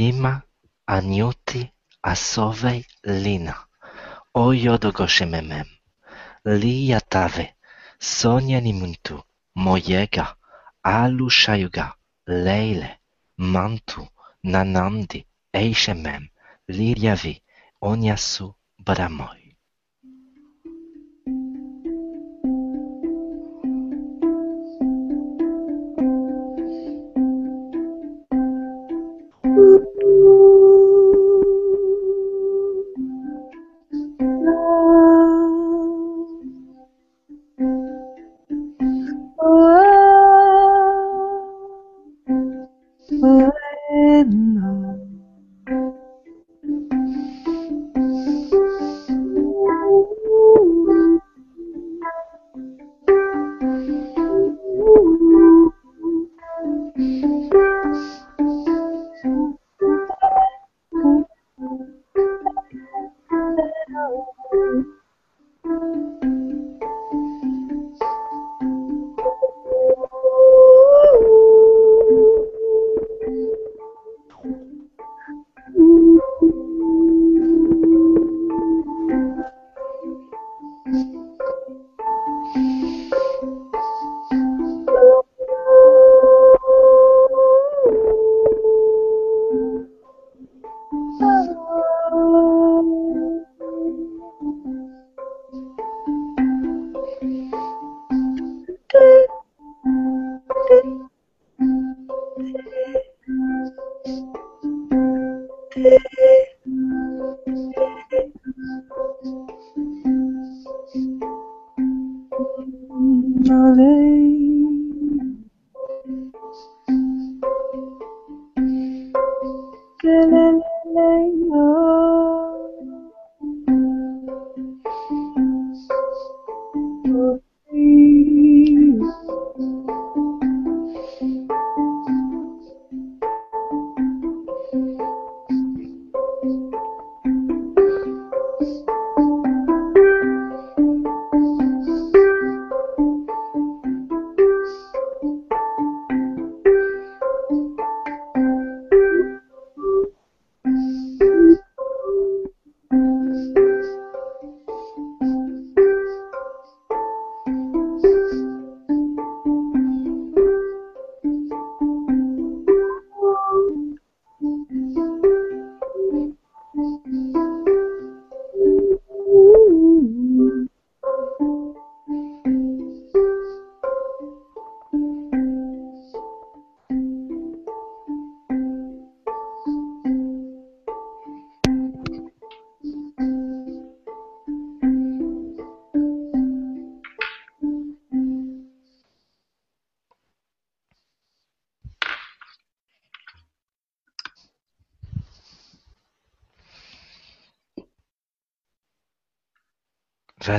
Dima 0.03 0.43
Agnuti 0.87 1.63
Asovej 2.03 2.81
Lina 3.23 3.57
O 4.35 4.45
jodogoszymy 4.53 5.43
mem. 5.51 5.69
Lija 6.45 7.01
tawy, 7.13 7.47
Sonia 8.01 8.61
nimuntu, 8.61 9.23
mojega, 9.55 10.27
aluszajuga, 10.83 11.87
lejle, 12.27 12.91
mantu, 13.55 14.03
nanandi, 14.43 15.21
ejsze 15.61 15.95
mem, 15.95 16.25
lirjavi, 16.77 17.35
onjasu, 17.81 18.49
bramoj. 18.87 19.42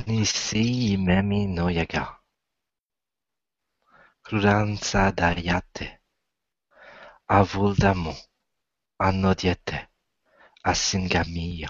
Tanisi 0.03 0.91
Imemi 0.93 1.47
no 1.47 1.69
Yaga. 1.69 2.19
Kuransa 4.25 5.11
Dayate. 5.15 5.87
Avuldamu. 7.29 8.13
Anodiete. 8.99 9.87
Asingamiya. 10.63 11.69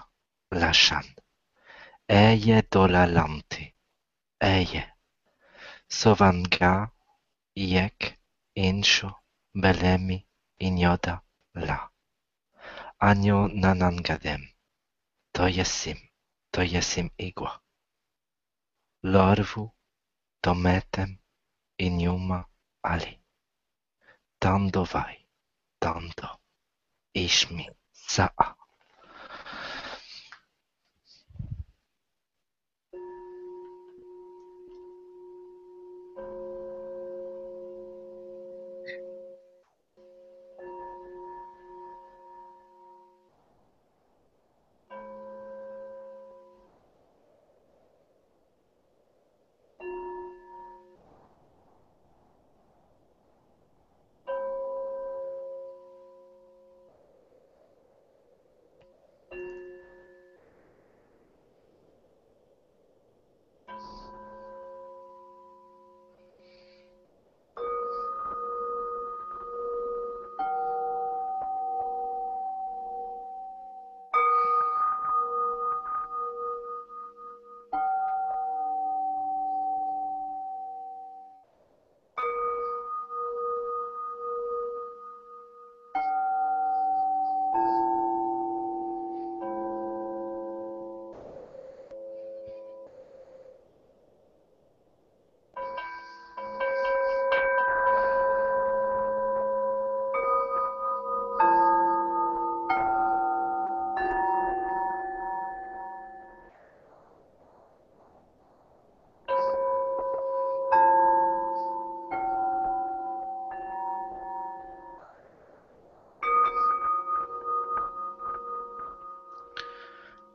Lashan. 0.51 1.05
Eje 2.09 2.63
dolalanti. 2.71 3.75
Eje. 4.41 4.83
Sowanga. 5.87 6.91
iek, 7.55 8.17
Insho. 8.55 9.13
Belemi. 9.53 10.27
Inioda. 10.59 11.21
La. 11.53 11.91
Anio 12.99 13.47
nanangadem. 13.47 14.41
To 15.33 15.47
jest 15.47 15.73
sim. 15.73 15.97
To 16.51 16.63
jest 16.63 17.62
larwu, 19.03 19.71
dometem 20.43 21.19
Iniuma 21.77 22.45
Ali. 22.83 23.19
Tandowaj, 24.39 25.15
Tando, 25.79 26.39
Ishmi, 27.13 27.67
Sa'a. 27.91 28.62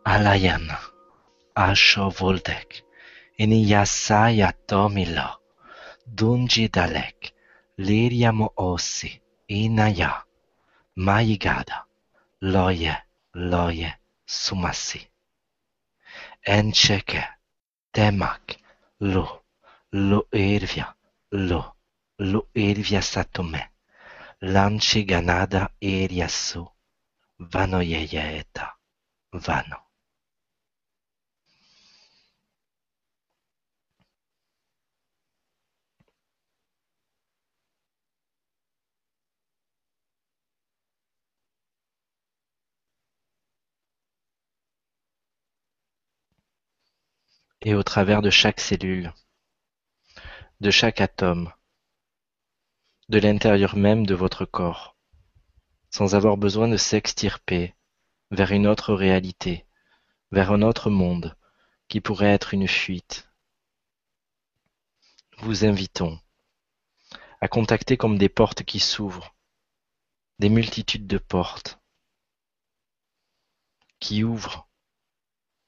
Alayan, 0.08 0.66
Asho 1.54 2.08
Voldek, 2.10 2.80
Iniyasaya 3.38 4.54
Tomilo, 4.66 5.36
Dunji 6.08 6.70
Dalek, 6.70 7.32
Liriamo 7.78 8.48
Ossi, 8.56 9.20
Inaya, 9.50 10.22
Maigada, 10.96 11.84
Loye, 12.40 12.96
Loye, 13.36 13.92
Sumasi. 14.26 15.06
Encheke, 16.46 17.22
Temak, 17.92 18.56
Lu, 19.00 19.26
Lu 19.92 20.22
Irvia, 20.32 20.86
Lu, 21.32 21.62
Lu 22.18 22.48
Irvia 22.56 23.02
Satome, 23.02 23.62
Lanchi 24.42 25.04
Ganada 25.06 25.68
Iriasu, 25.82 26.66
Vano 27.38 27.80
Yeyeeta, 27.82 28.72
Vano. 29.34 29.87
Et 47.62 47.74
au 47.74 47.82
travers 47.82 48.22
de 48.22 48.30
chaque 48.30 48.60
cellule, 48.60 49.12
de 50.60 50.70
chaque 50.70 51.00
atome, 51.00 51.52
de 53.08 53.18
l'intérieur 53.18 53.76
même 53.76 54.06
de 54.06 54.14
votre 54.14 54.44
corps, 54.44 54.96
sans 55.90 56.14
avoir 56.14 56.36
besoin 56.36 56.68
de 56.68 56.76
s'extirper 56.76 57.74
vers 58.30 58.52
une 58.52 58.66
autre 58.66 58.94
réalité, 58.94 59.64
vers 60.30 60.52
un 60.52 60.62
autre 60.62 60.90
monde 60.90 61.36
qui 61.88 62.00
pourrait 62.00 62.32
être 62.32 62.54
une 62.54 62.68
fuite. 62.68 63.28
Vous 65.38 65.64
invitons 65.64 66.20
à 67.40 67.48
contacter 67.48 67.96
comme 67.96 68.18
des 68.18 68.28
portes 68.28 68.64
qui 68.64 68.80
s'ouvrent, 68.80 69.34
des 70.38 70.48
multitudes 70.48 71.06
de 71.06 71.18
portes 71.18 71.80
qui 74.00 74.22
ouvrent 74.22 74.67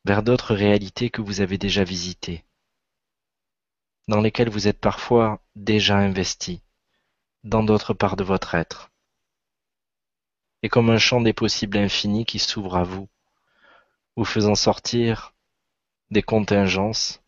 vers 0.05 0.23
d'autres 0.23 0.55
réalités 0.55 1.11
que 1.11 1.23
vous 1.23 1.41
avez 1.41 1.59
déjà 1.59 1.85
visitées, 1.85 2.45
dans 4.09 4.21
lesquels 4.21 4.49
vous 4.49 4.69
êtes 4.69 4.81
parfois 4.81 5.43
déjà 5.57 5.99
investi, 5.99 6.63
dans 7.45 7.63
d'autres 7.63 7.95
parts 7.95 8.17
de 8.17 8.25
votre 8.25 8.55
être, 8.55 8.91
et 10.63 10.69
comme 10.69 10.91
un 10.91 10.99
champ 10.99 11.21
des 11.21 11.33
possibles 11.33 11.79
infinis 11.79 12.25
qui 12.25 12.39
s'ouvre 12.39 12.77
à 12.77 12.85
vous, 12.85 13.09
vous 14.17 14.25
faisant 14.25 14.55
sortir 14.55 15.35
des 16.11 16.23
contingences 16.23 17.23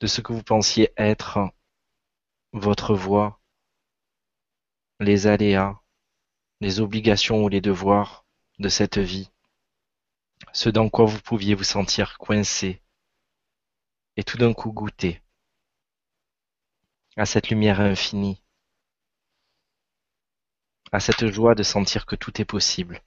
de 0.00 0.06
ce 0.06 0.20
que 0.20 0.32
vous 0.32 0.42
pensiez 0.42 0.92
être 0.96 1.50
votre 2.52 2.94
voie, 2.94 3.40
les 4.98 5.26
aléas, 5.26 5.80
les 6.60 6.80
obligations 6.80 7.44
ou 7.44 7.48
les 7.48 7.60
devoirs 7.60 8.24
de 8.58 8.68
cette 8.68 8.98
vie, 8.98 9.30
ce 10.52 10.68
dans 10.68 10.88
quoi 10.88 11.04
vous 11.04 11.20
pouviez 11.20 11.54
vous 11.54 11.64
sentir 11.64 12.18
coincé, 12.18 12.82
et 14.16 14.24
tout 14.24 14.36
d'un 14.36 14.52
coup 14.52 14.72
goûter 14.72 15.22
à 17.16 17.26
cette 17.26 17.48
lumière 17.50 17.80
infinie, 17.80 18.42
à 20.92 21.00
cette 21.00 21.28
joie 21.28 21.54
de 21.54 21.62
sentir 21.62 22.06
que 22.06 22.16
tout 22.16 22.40
est 22.40 22.44
possible, 22.44 23.02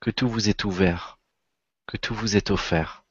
que 0.00 0.10
tout 0.10 0.28
vous 0.28 0.48
est 0.48 0.64
ouvert, 0.64 1.18
que 1.86 1.96
tout 1.96 2.14
vous 2.14 2.36
est 2.36 2.50
offert. 2.50 3.04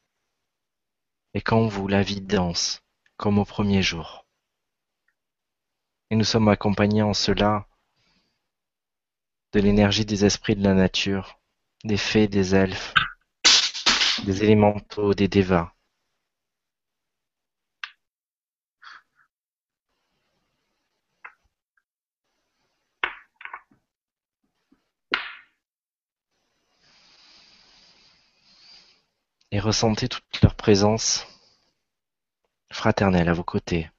Et 1.34 1.42
quand 1.42 1.66
vous, 1.68 1.88
la 1.88 2.04
vie 2.04 2.22
danse, 2.22 2.82
comme 3.18 3.40
au 3.40 3.46
premier 3.46 3.82
jour. 3.82 4.26
Et 6.10 6.16
nous 6.16 6.24
sommes 6.24 6.48
accompagnés 6.48 7.02
en 7.02 7.14
cela 7.14 7.68
de 9.54 9.60
l'énergie 9.60 10.06
des 10.06 10.26
esprits 10.26 10.56
de 10.56 10.64
la 10.64 10.74
nature, 10.74 11.40
des 11.84 11.98
fées, 11.98 12.28
des 12.28 12.56
elfes, 12.56 12.94
des 14.24 14.44
élémentaux, 14.44 15.14
des 15.14 15.28
dévas, 15.28 15.74
et 29.52 29.60
ressentez 29.60 30.10
toute 30.10 30.42
leur 30.42 30.56
présence 30.56 31.28
fraternelle 32.72 33.30
à 33.30 33.34
vos 33.34 33.44
côtés, 33.44 33.92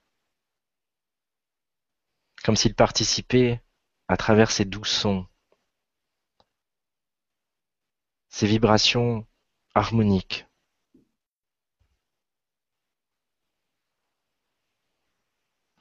comme 2.45 2.57
s'ils 2.57 2.75
participaient 2.75 3.63
à 4.09 4.17
travers 4.17 4.51
ces 4.51 4.65
doux 4.65 4.85
sons, 4.85 5.27
ces 8.31 8.47
vibrations 8.47 9.27
harmoniques. 9.75 10.47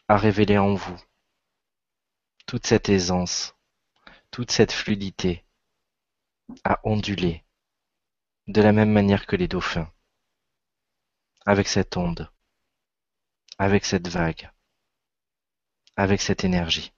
à 0.09 0.17
révéler 0.17 0.57
en 0.57 0.75
vous 0.75 0.99
toute 2.45 2.67
cette 2.67 2.89
aisance, 2.89 3.55
toute 4.31 4.51
cette 4.51 4.71
fluidité, 4.71 5.43
à 6.63 6.79
onduler 6.83 7.43
de 8.47 8.61
la 8.61 8.73
même 8.73 8.91
manière 8.91 9.25
que 9.25 9.35
les 9.35 9.47
dauphins, 9.47 9.91
avec 11.45 11.67
cette 11.67 11.95
onde, 11.97 12.29
avec 13.57 13.85
cette 13.85 14.07
vague, 14.07 14.51
avec 15.95 16.21
cette 16.21 16.43
énergie. 16.43 16.93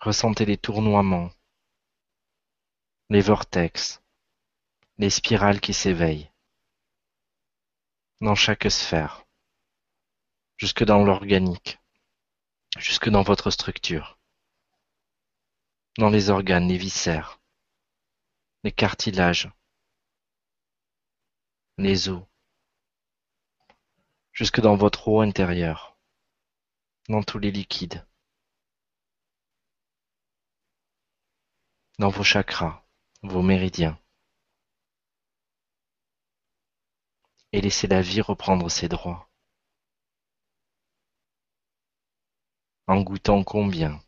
Ressentez 0.00 0.44
les 0.44 0.58
tournoiements, 0.58 1.30
les 3.10 3.22
vortex, 3.22 4.00
les 4.98 5.10
spirales 5.10 5.60
qui 5.60 5.74
s'éveillent 5.74 6.30
dans 8.20 8.36
chaque 8.36 8.70
sphère, 8.70 9.26
jusque 10.58 10.84
dans 10.84 11.02
l'organique, 11.02 11.80
jusque 12.78 13.08
dans 13.08 13.22
votre 13.22 13.50
structure, 13.50 14.20
dans 15.98 16.08
les 16.08 16.30
organes, 16.30 16.68
les 16.68 16.78
viscères, 16.78 17.40
les 18.62 18.70
cartilages, 18.70 19.50
les 21.78 22.08
os, 22.10 22.22
jusque 24.32 24.60
dans 24.60 24.76
votre 24.76 25.08
eau 25.08 25.20
intérieure, 25.20 25.98
dans 27.08 27.24
tous 27.24 27.40
les 27.40 27.50
liquides, 27.50 28.06
dans 31.98 32.10
vos 32.10 32.22
chakras, 32.22 32.84
vos 33.22 33.42
méridiens. 33.42 33.98
Et 37.52 37.60
laissez 37.60 37.86
la 37.86 38.00
vie 38.00 38.20
reprendre 38.20 38.68
ses 38.70 38.88
droits. 38.88 39.28
En 42.86 43.02
goûtant 43.02 43.44
combien 43.44 44.02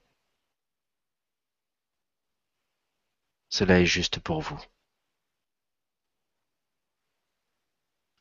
Cela 3.48 3.80
est 3.80 3.86
juste 3.86 4.18
pour 4.18 4.40
vous. 4.40 4.58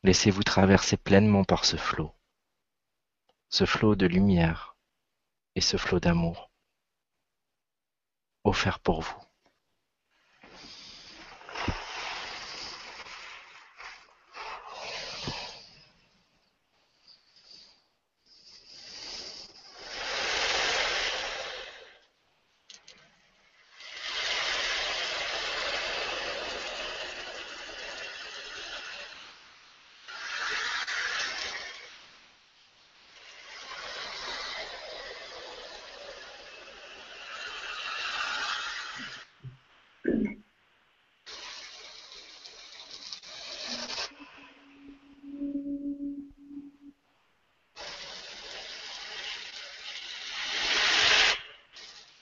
Laissez-vous 0.03 0.43
traverser 0.43 0.97
pleinement 0.97 1.43
par 1.43 1.63
ce 1.63 1.77
flot, 1.77 2.13
ce 3.49 3.65
flot 3.65 3.95
de 3.95 4.07
lumière 4.07 4.75
et 5.55 5.61
ce 5.61 5.77
flot 5.77 5.99
d'amour 5.99 6.51
offert 8.43 8.79
pour 8.79 9.01
vous. 9.01 9.30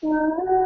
Bye. 0.09 0.58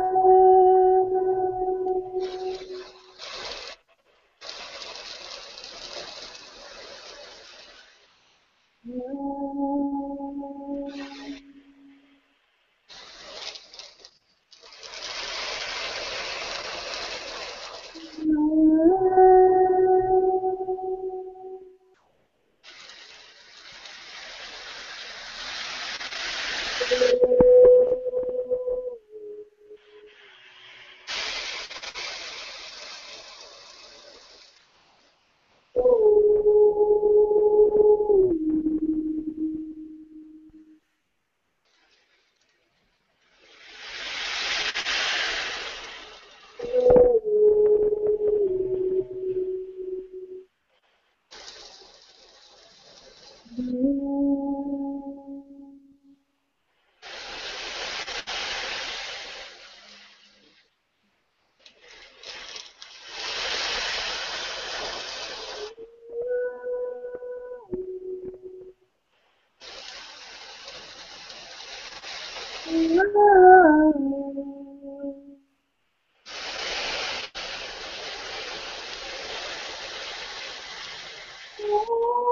Oh. 81.89 82.22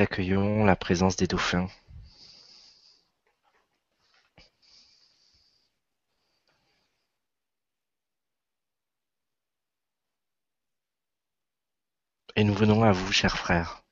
Accueillons 0.00 0.64
la 0.64 0.76
présence 0.76 1.16
des 1.16 1.26
dauphins. 1.26 1.68
Et 12.36 12.44
nous 12.44 12.54
venons 12.54 12.82
à 12.82 12.92
vous, 12.92 13.12
chers 13.12 13.36
frères, 13.36 13.82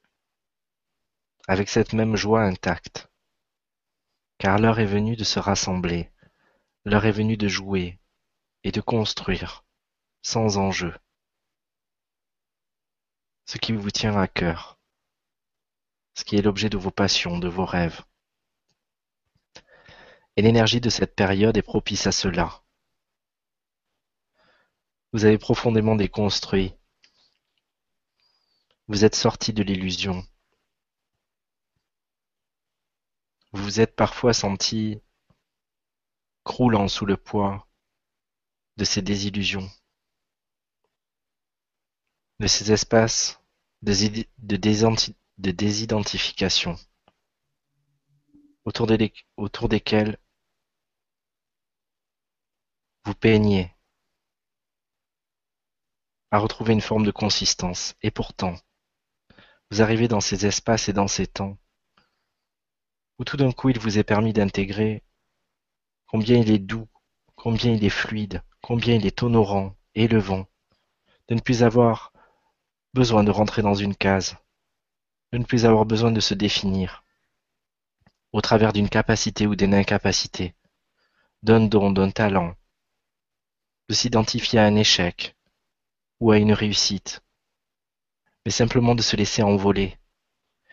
avec 1.48 1.68
cette 1.68 1.92
même 1.92 2.16
joie 2.16 2.42
intacte, 2.42 3.10
car 4.38 4.58
l'heure 4.58 4.78
est 4.78 4.86
venue 4.86 5.16
de 5.16 5.24
se 5.24 5.38
rassembler, 5.38 6.10
l'heure 6.84 7.04
est 7.04 7.12
venue 7.12 7.36
de 7.36 7.48
jouer 7.48 7.98
et 8.64 8.72
de 8.72 8.80
construire, 8.80 9.64
sans 10.22 10.56
enjeu, 10.56 10.94
ce 13.44 13.58
qui 13.58 13.72
vous 13.72 13.90
tient 13.90 14.16
à 14.18 14.28
cœur, 14.28 14.77
ce 16.18 16.24
qui 16.24 16.34
est 16.34 16.42
l'objet 16.42 16.68
de 16.68 16.76
vos 16.76 16.90
passions, 16.90 17.38
de 17.38 17.46
vos 17.46 17.64
rêves. 17.64 18.02
Et 20.34 20.42
l'énergie 20.42 20.80
de 20.80 20.90
cette 20.90 21.14
période 21.14 21.56
est 21.56 21.62
propice 21.62 22.08
à 22.08 22.12
cela. 22.12 22.64
Vous 25.12 25.26
avez 25.26 25.38
profondément 25.38 25.94
déconstruit 25.94 26.74
vous 28.88 29.04
êtes 29.04 29.14
sorti 29.14 29.52
de 29.52 29.62
l'illusion. 29.62 30.26
Vous 33.52 33.62
vous 33.62 33.80
êtes 33.80 33.94
parfois 33.94 34.32
senti 34.32 35.00
croulant 36.42 36.88
sous 36.88 37.06
le 37.06 37.16
poids 37.16 37.68
de 38.76 38.84
ces 38.84 39.02
désillusions, 39.02 39.70
de 42.40 42.48
ces 42.48 42.72
espaces 42.72 43.40
de, 43.82 44.56
désidentification 45.38 46.76
autour, 48.64 48.88
autour 49.36 49.68
desquels 49.68 50.18
vous 53.04 53.14
peignez 53.14 53.72
à 56.30 56.38
retrouver 56.38 56.74
une 56.74 56.80
forme 56.80 57.06
de 57.06 57.10
consistance. 57.10 57.94
Et 58.02 58.10
pourtant, 58.10 58.54
vous 59.70 59.80
arrivez 59.80 60.08
dans 60.08 60.20
ces 60.20 60.46
espaces 60.46 60.88
et 60.88 60.92
dans 60.92 61.08
ces 61.08 61.26
temps 61.26 61.58
où 63.18 63.24
tout 63.24 63.36
d'un 63.36 63.52
coup 63.52 63.68
il 63.68 63.78
vous 63.78 63.98
est 63.98 64.04
permis 64.04 64.32
d'intégrer 64.32 65.02
combien 66.06 66.38
il 66.38 66.50
est 66.50 66.58
doux, 66.58 66.88
combien 67.34 67.72
il 67.72 67.84
est 67.84 67.90
fluide, 67.90 68.42
combien 68.62 68.94
il 68.94 69.06
est 69.06 69.22
honorant, 69.22 69.76
élevant, 69.94 70.46
de 71.28 71.34
ne 71.34 71.40
plus 71.40 71.62
avoir 71.62 72.12
besoin 72.94 73.24
de 73.24 73.30
rentrer 73.30 73.62
dans 73.62 73.74
une 73.74 73.96
case, 73.96 74.36
de 75.32 75.38
ne 75.38 75.44
plus 75.44 75.66
avoir 75.66 75.84
besoin 75.84 76.10
de 76.10 76.20
se 76.20 76.34
définir 76.34 77.04
au 78.32 78.40
travers 78.40 78.72
d'une 78.72 78.88
capacité 78.88 79.46
ou 79.46 79.56
d'une 79.56 79.74
incapacité, 79.74 80.54
d'un 81.42 81.60
don, 81.60 81.90
d'un 81.90 82.10
talent, 82.10 82.54
de 83.88 83.94
s'identifier 83.94 84.58
à 84.58 84.64
un 84.64 84.76
échec 84.76 85.36
ou 86.20 86.30
à 86.30 86.38
une 86.38 86.52
réussite, 86.52 87.22
mais 88.44 88.50
simplement 88.50 88.94
de 88.94 89.02
se 89.02 89.16
laisser 89.16 89.42
envoler, 89.42 89.98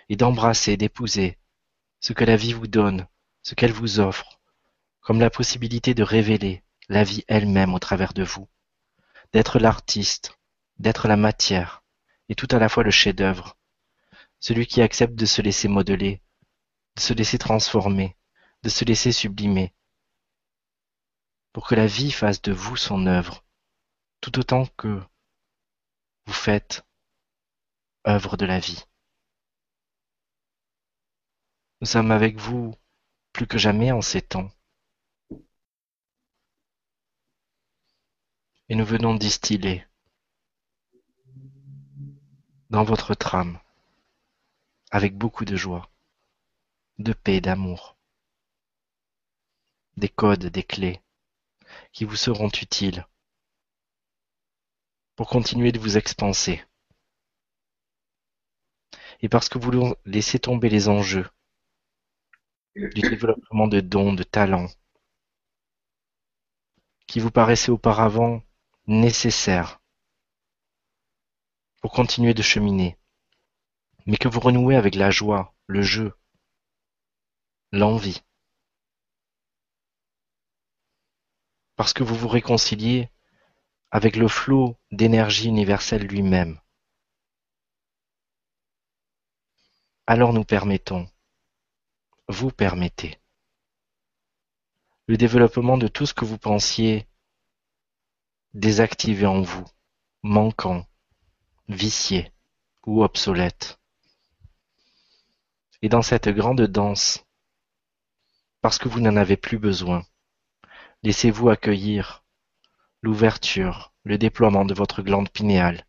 et 0.09 0.15
d'embrasser, 0.15 0.77
d'épouser 0.77 1.37
ce 1.99 2.13
que 2.13 2.23
la 2.23 2.35
vie 2.35 2.53
vous 2.53 2.67
donne, 2.67 3.07
ce 3.41 3.55
qu'elle 3.55 3.71
vous 3.71 3.99
offre, 3.99 4.39
comme 5.01 5.19
la 5.19 5.29
possibilité 5.29 5.93
de 5.93 6.03
révéler 6.03 6.63
la 6.89 7.03
vie 7.03 7.23
elle-même 7.27 7.73
au 7.73 7.79
travers 7.79 8.13
de 8.13 8.23
vous, 8.23 8.47
d'être 9.33 9.59
l'artiste, 9.59 10.37
d'être 10.77 11.07
la 11.07 11.17
matière, 11.17 11.83
et 12.29 12.35
tout 12.35 12.47
à 12.51 12.59
la 12.59 12.69
fois 12.69 12.83
le 12.83 12.91
chef-d'œuvre, 12.91 13.57
celui 14.45 14.67
qui 14.67 14.83
accepte 14.83 15.15
de 15.15 15.25
se 15.25 15.41
laisser 15.41 15.67
modeler, 15.67 16.21
de 16.95 17.01
se 17.01 17.13
laisser 17.13 17.39
transformer, 17.39 18.15
de 18.61 18.69
se 18.69 18.85
laisser 18.85 19.11
sublimer, 19.11 19.73
pour 21.51 21.65
que 21.67 21.73
la 21.73 21.87
vie 21.87 22.11
fasse 22.11 22.43
de 22.43 22.51
vous 22.51 22.77
son 22.77 23.07
œuvre, 23.07 23.43
tout 24.21 24.37
autant 24.37 24.67
que 24.77 25.01
vous 26.27 26.33
faites 26.33 26.85
œuvre 28.07 28.37
de 28.37 28.45
la 28.45 28.59
vie. 28.59 28.83
Nous 31.81 31.87
sommes 31.87 32.11
avec 32.11 32.37
vous 32.37 32.75
plus 33.33 33.47
que 33.47 33.57
jamais 33.57 33.91
en 33.91 34.03
ces 34.03 34.21
temps. 34.21 34.51
Et 38.69 38.75
nous 38.75 38.85
venons 38.85 39.15
distiller 39.15 39.87
dans 42.69 42.83
votre 42.83 43.15
trame, 43.15 43.59
avec 44.95 45.17
beaucoup 45.17 45.43
de 45.43 45.57
joie, 45.57 45.91
de 46.99 47.11
paix, 47.11 47.41
d'amour, 47.41 47.97
des 49.97 50.07
codes, 50.07 50.45
des 50.45 50.63
clés 50.63 51.01
qui 51.91 52.05
vous 52.05 52.15
seront 52.15 52.47
utiles 52.47 53.05
pour 55.17 55.27
continuer 55.27 55.73
de 55.73 55.79
vous 55.79 55.97
expanser. 55.97 56.63
Et 59.19 59.27
parce 59.27 59.49
que 59.49 59.57
vous 59.57 59.97
laissez 60.05 60.39
tomber 60.39 60.69
les 60.69 60.87
enjeux 60.87 61.29
du 62.77 63.01
développement 63.01 63.67
de 63.67 63.81
dons, 63.81 64.13
de 64.13 64.23
talents, 64.23 64.69
qui 67.05 67.19
vous 67.19 67.31
paraissaient 67.31 67.69
auparavant 67.69 68.41
nécessaires 68.87 69.81
pour 71.81 71.91
continuer 71.91 72.33
de 72.33 72.41
cheminer, 72.41 72.97
mais 74.05 74.17
que 74.17 74.27
vous 74.27 74.39
renouez 74.39 74.75
avec 74.75 74.95
la 74.95 75.11
joie, 75.11 75.53
le 75.67 75.81
jeu, 75.81 76.13
l'envie, 77.71 78.21
parce 81.75 81.93
que 81.93 82.03
vous 82.03 82.15
vous 82.15 82.27
réconciliez 82.27 83.09
avec 83.91 84.15
le 84.15 84.27
flot 84.27 84.77
d'énergie 84.91 85.47
universelle 85.47 86.05
lui-même. 86.05 86.59
alors 90.07 90.33
nous 90.33 90.43
permettons, 90.43 91.07
vous 92.27 92.51
permettez, 92.51 93.19
le 95.07 95.17
développement 95.17 95.77
de 95.77 95.87
tout 95.87 96.05
ce 96.05 96.13
que 96.13 96.25
vous 96.25 96.37
pensiez 96.37 97.07
désactivé 98.53 99.25
en 99.25 99.41
vous, 99.41 99.65
manquant, 100.21 100.85
vicié 101.67 102.31
ou 102.85 103.03
obsolète. 103.03 103.79
Et 105.81 105.89
dans 105.89 106.01
cette 106.01 106.29
grande 106.29 106.61
danse, 106.61 107.25
parce 108.61 108.77
que 108.77 108.89
vous 108.89 108.99
n'en 108.99 109.15
avez 109.15 109.37
plus 109.37 109.59
besoin, 109.59 110.03
laissez-vous 111.03 111.49
accueillir 111.49 112.23
l'ouverture, 113.01 113.93
le 114.03 114.17
déploiement 114.17 114.65
de 114.65 114.73
votre 114.73 115.01
glande 115.01 115.29
pinéale, 115.29 115.85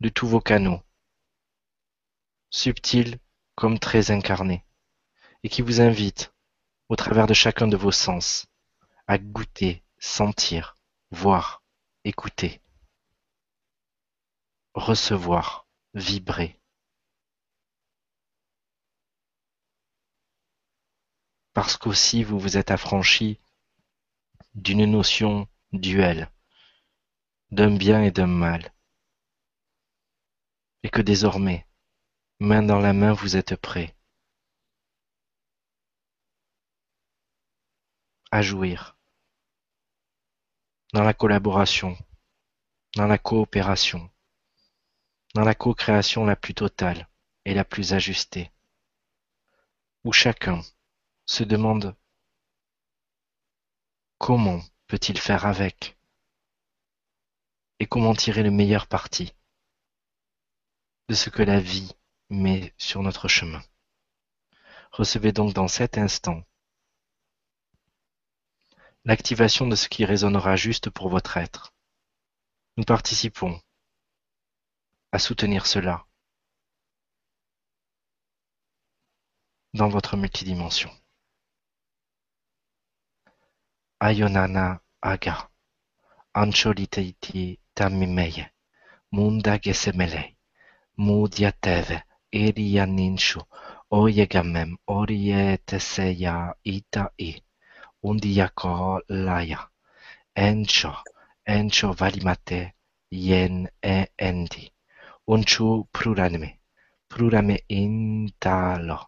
de 0.00 0.08
tous 0.08 0.28
vos 0.28 0.40
canaux, 0.40 0.80
subtils 2.50 3.18
comme 3.56 3.78
très 3.78 4.10
incarné, 4.10 4.64
et 5.42 5.48
qui 5.48 5.62
vous 5.62 5.80
invite, 5.80 6.32
au 6.88 6.96
travers 6.96 7.26
de 7.26 7.34
chacun 7.34 7.66
de 7.66 7.76
vos 7.76 7.90
sens, 7.90 8.46
à 9.06 9.18
goûter, 9.18 9.82
sentir, 9.98 10.76
voir, 11.10 11.62
écouter, 12.04 12.60
recevoir, 14.74 15.66
vibrer. 15.94 16.61
Parce 21.52 21.76
qu'aussi 21.76 22.24
vous 22.24 22.38
vous 22.38 22.56
êtes 22.56 22.70
affranchi 22.70 23.38
d'une 24.54 24.84
notion 24.86 25.48
duelle, 25.72 26.30
d'un 27.50 27.74
bien 27.76 28.02
et 28.02 28.10
d'un 28.10 28.26
mal, 28.26 28.72
et 30.82 30.90
que 30.90 31.02
désormais, 31.02 31.66
Main 32.44 32.64
dans 32.64 32.80
la 32.80 32.92
main 32.92 33.12
vous 33.12 33.36
êtes 33.36 33.54
prêts 33.54 33.94
à 38.32 38.42
jouir 38.42 38.96
dans 40.92 41.04
la 41.04 41.14
collaboration, 41.14 41.96
dans 42.96 43.06
la 43.06 43.16
coopération, 43.16 44.10
dans 45.34 45.44
la 45.44 45.54
co-création 45.54 46.24
la 46.24 46.34
plus 46.34 46.54
totale 46.54 47.08
et 47.44 47.54
la 47.54 47.64
plus 47.64 47.92
ajustée, 47.92 48.50
où 50.02 50.12
chacun 50.12 50.62
se 51.26 51.44
demande 51.44 51.96
comment 54.18 54.60
peut-il 54.86 55.18
faire 55.18 55.46
avec? 55.46 55.96
Et 57.78 57.86
comment 57.86 58.14
tirer 58.14 58.42
le 58.42 58.50
meilleur 58.50 58.86
parti 58.86 59.34
de 61.08 61.14
ce 61.14 61.30
que 61.30 61.42
la 61.42 61.60
vie 61.60 61.92
mais 62.30 62.72
sur 62.78 63.02
notre 63.02 63.28
chemin? 63.28 63.62
Recevez 64.92 65.32
donc 65.32 65.54
dans 65.54 65.68
cet 65.68 65.98
instant 65.98 66.42
l'activation 69.04 69.66
de 69.66 69.74
ce 69.74 69.88
qui 69.88 70.04
résonnera 70.04 70.54
juste 70.54 70.90
pour 70.90 71.08
votre 71.08 71.36
être. 71.36 71.74
Nous 72.76 72.84
participons 72.84 73.60
à 75.10 75.18
soutenir 75.18 75.66
cela. 75.66 76.06
dans 79.74 79.88
votre 79.88 80.16
multidimension. 80.16 80.90
Ayonana 84.06 84.80
aga, 85.12 85.34
ancholiteiti 86.40 87.42
tamimeye, 87.76 88.44
munda 89.14 89.58
gesemele, 89.64 90.22
mudiateve, 91.04 91.98
irianinshu, 92.32 93.40
oyegamem, 93.98 94.70
orieteseya 94.96 96.34
itai, 96.64 97.30
undiako 98.02 98.72
laya, 99.08 99.60
encho, 100.34 100.92
encho 101.54 101.92
valimate, 101.92 102.60
yen 103.10 103.68
e 103.82 104.06
endi, 104.18 104.64
unchu 105.32 105.86
prurame, 105.92 106.50
prurame 107.08 107.56
intalo, 107.68 108.98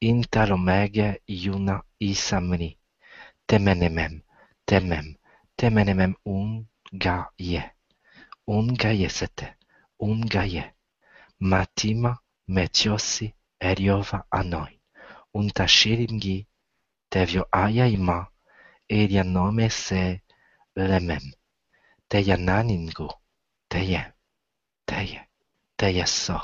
intalo 0.00 0.56
mege 0.58 1.08
iuna 1.28 1.82
isamri, 2.00 2.75
temenemem, 3.48 4.14
temem, 4.68 5.06
temenemem 5.56 6.14
ungaye, 6.34 7.62
ungaye 8.46 9.08
sete, 9.18 9.46
ungaye, 10.06 10.64
matima 11.50 12.10
metiosi 12.54 13.26
eriova 13.68 14.18
anoi, 14.38 14.74
untashirimgi, 15.38 16.36
tevio 17.10 17.42
aya 17.64 17.86
ima, 17.96 18.18
eria 18.88 19.24
nome 19.24 19.66
se 19.70 20.02
lemem, 20.88 21.24
teia 22.08 22.36
naningu, 22.36 23.08
teie, 23.70 24.02
teie, 24.88 25.20
teie 25.78 26.06
so, 26.06 26.38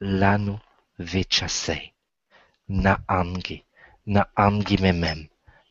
lanu 0.00 0.54
vichasei, 0.98 1.84
na 2.68 2.92
angi, 3.18 3.58
na 4.06 4.22
angi 4.36 4.76
memem, 4.84 5.20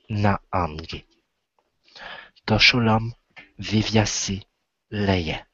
Naamg. 0.10 1.04
Tosholam 2.46 3.14
Vivyasi 3.60 4.38
Leye 4.92 5.46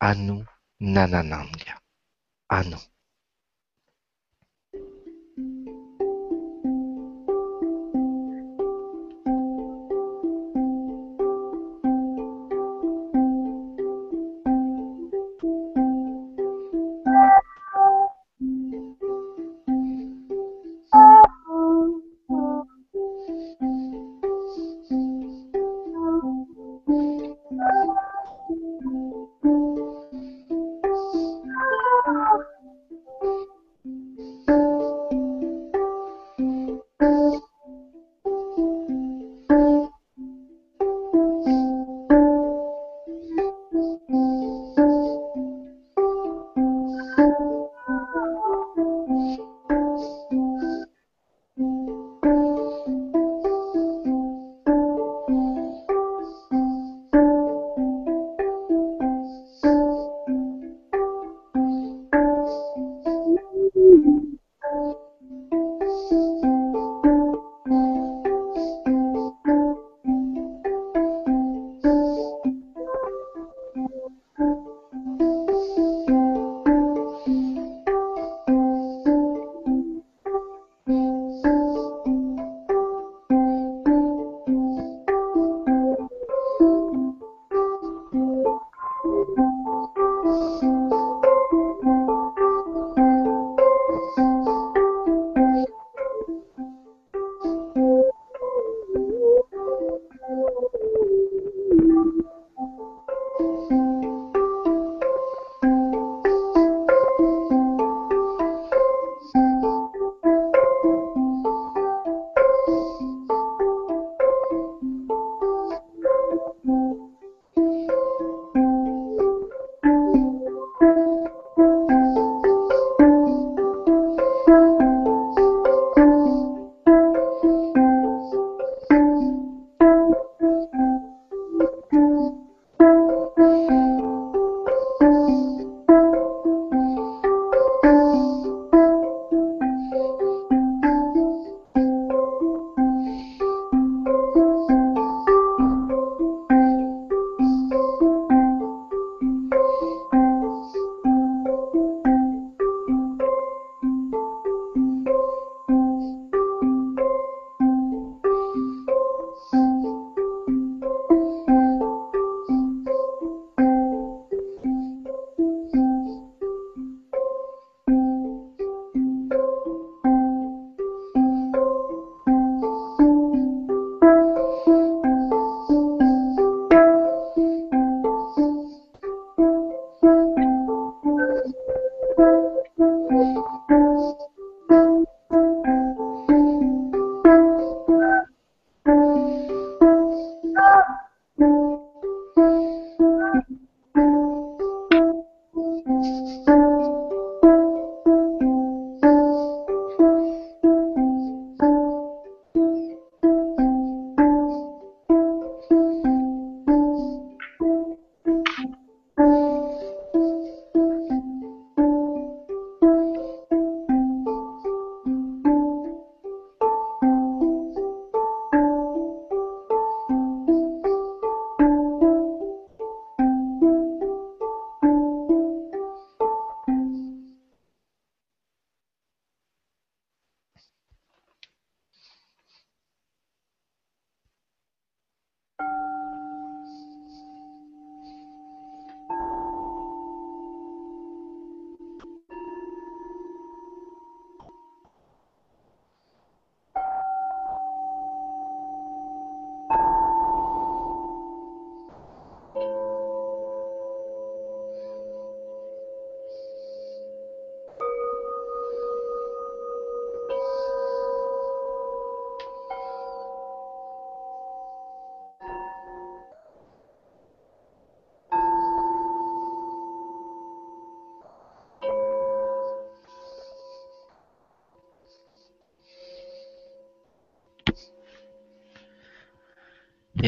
Anu 0.00 0.46
Nananang. 0.80 1.54
Anu. 2.48 2.78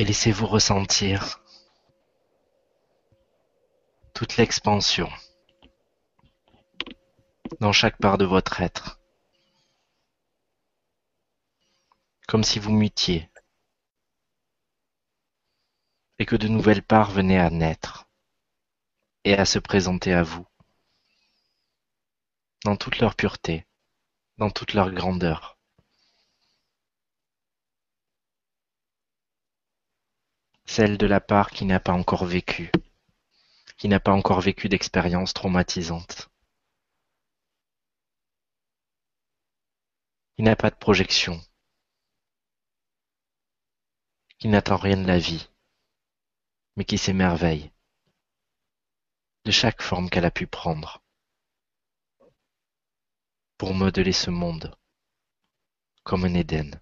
Et 0.01 0.05
laissez-vous 0.05 0.47
ressentir 0.47 1.45
toute 4.15 4.39
l'expansion 4.39 5.11
dans 7.61 7.73
chaque 7.73 7.99
part 7.99 8.17
de 8.17 8.25
votre 8.25 8.63
être. 8.63 8.99
Comme 12.29 12.45
si 12.45 12.59
vous 12.59 12.73
mutiez 12.73 13.29
et 16.19 16.25
que 16.25 16.37
de 16.37 16.49
nouvelles 16.49 16.83
parts 16.83 17.11
venaient 17.11 17.39
à 17.39 17.51
naître 17.51 18.09
et 19.25 19.35
à 19.35 19.45
se 19.45 19.59
présenter 19.59 20.15
à 20.15 20.23
vous 20.23 20.47
dans 22.65 22.77
toute 22.77 23.01
leur 23.01 23.17
pureté, 23.17 23.67
dans 24.39 24.49
toute 24.49 24.73
leur 24.73 24.93
grandeur. 24.93 25.60
Celle 30.73 30.99
de 30.99 31.07
la 31.07 31.21
part 31.21 31.51
qui 31.51 31.65
n'a 31.65 31.81
pas 31.81 31.95
encore 31.95 32.25
vécu, 32.25 32.71
qui 33.77 33.89
n'a 33.89 33.99
pas 33.99 34.13
encore 34.13 34.41
vécu 34.41 34.69
d'expérience 34.69 35.35
traumatisante, 35.35 36.31
qui 40.37 40.45
n'a 40.45 40.55
pas 40.55 40.71
de 40.71 40.77
projection, 40.77 41.41
qui 44.39 44.47
n'attend 44.47 44.77
rien 44.77 44.97
de 44.97 45.09
la 45.09 45.19
vie, 45.19 45.51
mais 46.77 46.85
qui 46.85 46.99
s'émerveille 46.99 47.73
de 49.47 49.51
chaque 49.51 49.83
forme 49.83 50.09
qu'elle 50.09 50.25
a 50.25 50.31
pu 50.31 50.47
prendre 50.47 51.03
pour 53.59 53.75
modeler 53.75 54.13
ce 54.13 54.31
monde 54.31 54.79
comme 56.05 56.27
un 56.27 56.35
Éden. 56.35 56.81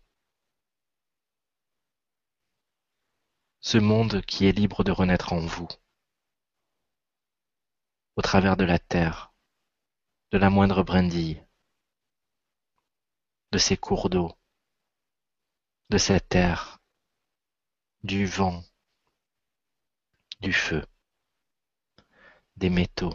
Ce 3.60 3.76
monde 3.76 4.22
qui 4.22 4.46
est 4.46 4.52
libre 4.52 4.84
de 4.84 4.92
renaître 4.92 5.32
en 5.32 5.40
vous, 5.40 5.66
au 8.14 8.22
travers 8.22 8.56
de 8.56 8.64
la 8.64 8.78
terre, 8.78 9.32
de 10.30 10.38
la 10.38 10.48
moindre 10.48 10.84
brindille, 10.84 11.44
de 13.50 13.58
ces 13.58 13.76
cours 13.76 14.10
d'eau, 14.10 14.32
de 15.90 15.98
cette 15.98 16.28
terre, 16.28 16.78
du 18.04 18.26
vent, 18.26 18.62
du 20.38 20.52
feu, 20.52 20.86
des 22.54 22.70
métaux, 22.70 23.14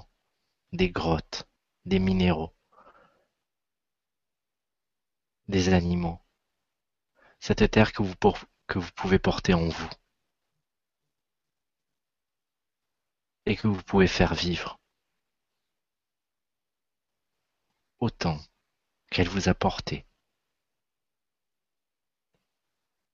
des 0.74 0.90
grottes, 0.90 1.48
des 1.86 2.00
minéraux, 2.00 2.54
des 5.48 5.70
animaux, 5.70 6.20
cette 7.40 7.72
terre 7.72 7.94
que 7.94 8.04
vous, 8.04 8.16
que 8.68 8.80
vous 8.80 8.92
pouvez 8.92 9.20
porter 9.20 9.54
en 9.54 9.70
vous 9.70 9.90
et 13.46 13.56
que 13.56 13.68
vous 13.68 13.82
pouvez 13.84 14.08
faire 14.08 14.34
vivre 14.34 14.80
autant 18.00 18.38
qu'elle 19.12 19.30
vous 19.30 19.48
a 19.48 19.54
porté 19.54 20.06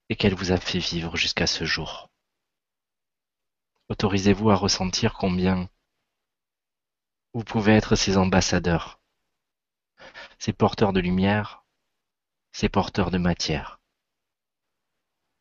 et 0.10 0.16
qu'elle 0.16 0.34
vous 0.34 0.52
a 0.52 0.58
fait 0.58 0.80
vivre 0.80 1.16
jusqu'à 1.16 1.46
ce 1.46 1.66
jour. 1.66 2.10
Autorisez-vous 3.90 4.50
à 4.50 4.56
ressentir 4.56 5.14
combien 5.14 5.70
vous 7.34 7.44
pouvez 7.44 7.74
être 7.74 7.96
ces 7.96 8.18
ambassadeurs, 8.18 9.00
ces 10.40 10.54
porteurs 10.54 10.94
de 10.94 11.00
lumière, 11.00 11.64
ces 12.52 12.70
porteurs 12.70 13.12
de 13.12 13.20
matière, 13.20 13.80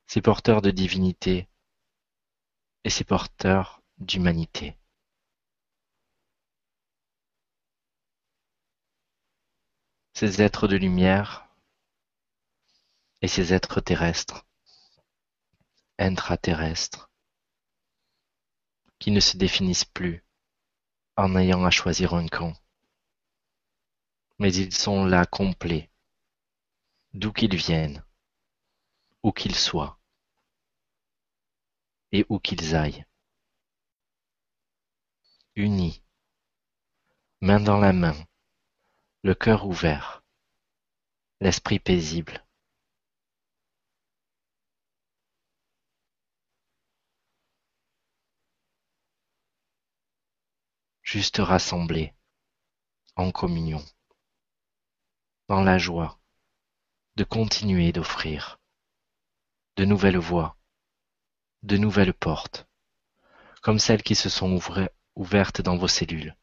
ces 0.06 0.20
porteurs 0.20 0.60
de 0.60 0.70
divinité 0.70 1.48
et 2.84 2.90
ces 2.90 3.04
porteurs 3.04 3.77
d'humanité. 4.00 4.76
Ces 10.14 10.42
êtres 10.42 10.68
de 10.68 10.76
lumière 10.76 11.48
et 13.22 13.28
ces 13.28 13.52
êtres 13.52 13.80
terrestres, 13.80 14.46
intraterrestres, 15.98 17.10
qui 18.98 19.10
ne 19.10 19.20
se 19.20 19.36
définissent 19.36 19.84
plus 19.84 20.24
en 21.16 21.34
ayant 21.36 21.64
à 21.64 21.70
choisir 21.70 22.14
un 22.14 22.26
camp. 22.26 22.52
Mais 24.38 24.54
ils 24.54 24.72
sont 24.72 25.04
là 25.04 25.24
complets, 25.26 25.90
d'où 27.14 27.32
qu'ils 27.32 27.56
viennent, 27.56 28.04
où 29.24 29.32
qu'ils 29.32 29.56
soient, 29.56 29.98
et 32.12 32.24
où 32.28 32.38
qu'ils 32.38 32.76
aillent. 32.76 33.07
Unis, 35.60 36.04
main 37.40 37.58
dans 37.58 37.78
la 37.78 37.92
main, 37.92 38.14
le 39.24 39.34
cœur 39.34 39.66
ouvert, 39.66 40.22
l'esprit 41.40 41.80
paisible. 41.80 42.46
juste 51.02 51.38
rassemblés 51.38 52.14
en 53.16 53.32
communion, 53.32 53.84
dans 55.48 55.64
la 55.64 55.76
joie 55.76 56.20
de 57.16 57.24
continuer 57.24 57.90
d'offrir 57.90 58.60
de 59.74 59.84
nouvelles 59.84 60.18
voies, 60.18 60.56
de 61.64 61.76
nouvelles 61.76 62.14
portes, 62.14 62.68
comme 63.60 63.80
celles 63.80 64.04
qui 64.04 64.14
se 64.14 64.28
sont 64.28 64.54
ouvertes 65.18 65.60
dans 65.60 65.76
vos 65.76 65.88
cellules. 65.88 66.36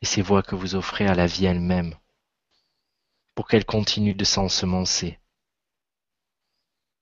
Et 0.00 0.06
ces 0.06 0.22
voies 0.22 0.42
que 0.42 0.54
vous 0.54 0.74
offrez 0.74 1.06
à 1.06 1.14
la 1.14 1.26
vie 1.26 1.44
elle-même, 1.44 1.94
pour 3.34 3.46
qu'elle 3.46 3.66
continue 3.66 4.14
de 4.14 4.24
s'ensemencer 4.24 5.20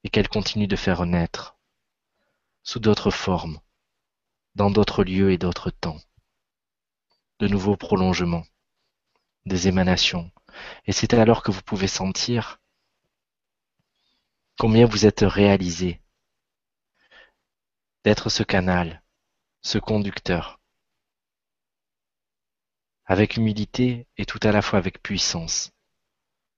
et 0.02 0.10
qu'elle 0.10 0.28
continue 0.28 0.66
de 0.66 0.76
faire 0.76 1.06
naître 1.06 1.56
sous 2.64 2.80
d'autres 2.80 3.12
formes, 3.12 3.60
dans 4.56 4.70
d'autres 4.70 5.04
lieux 5.04 5.30
et 5.30 5.38
d'autres 5.38 5.70
temps. 5.70 6.00
De 7.38 7.46
nouveaux 7.46 7.76
prolongements, 7.76 8.44
des 9.44 9.68
émanations, 9.68 10.32
et 10.86 10.92
c'est 10.92 11.14
alors 11.14 11.44
que 11.44 11.52
vous 11.52 11.62
pouvez 11.62 11.86
sentir 11.86 12.60
combien 14.58 14.86
vous 14.86 15.06
êtes 15.06 15.20
réalisé 15.20 16.00
d'être 18.06 18.30
ce 18.30 18.44
canal, 18.44 19.02
ce 19.62 19.78
conducteur, 19.78 20.60
avec 23.04 23.36
humilité 23.36 24.06
et 24.16 24.24
tout 24.24 24.38
à 24.44 24.52
la 24.52 24.62
fois 24.62 24.78
avec 24.78 25.02
puissance, 25.02 25.72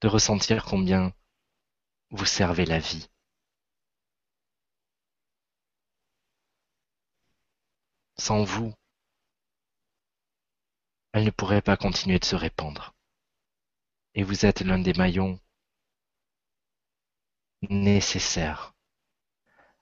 de 0.02 0.08
ressentir 0.08 0.66
combien 0.66 1.14
vous 2.10 2.26
servez 2.26 2.66
la 2.66 2.78
vie. 2.78 3.08
Sans 8.18 8.44
vous, 8.44 8.74
elle 11.14 11.24
ne 11.24 11.30
pourrait 11.30 11.62
pas 11.62 11.78
continuer 11.78 12.18
de 12.18 12.26
se 12.26 12.36
répandre. 12.36 12.94
Et 14.12 14.22
vous 14.22 14.44
êtes 14.44 14.60
l'un 14.60 14.80
des 14.80 14.92
maillons 14.92 15.40
nécessaires, 17.70 18.74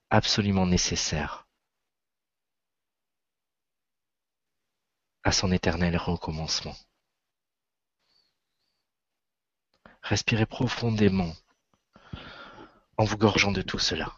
absolument 0.09 0.65
nécessaires 0.65 1.46
à 5.27 5.33
son 5.33 5.51
éternel 5.51 5.97
recommencement. 5.97 6.77
Respirez 10.01 10.45
profondément 10.45 11.33
en 12.95 13.03
vous 13.03 13.17
gorgeant 13.17 13.51
de 13.51 13.61
tout 13.61 13.77
cela. 13.77 14.13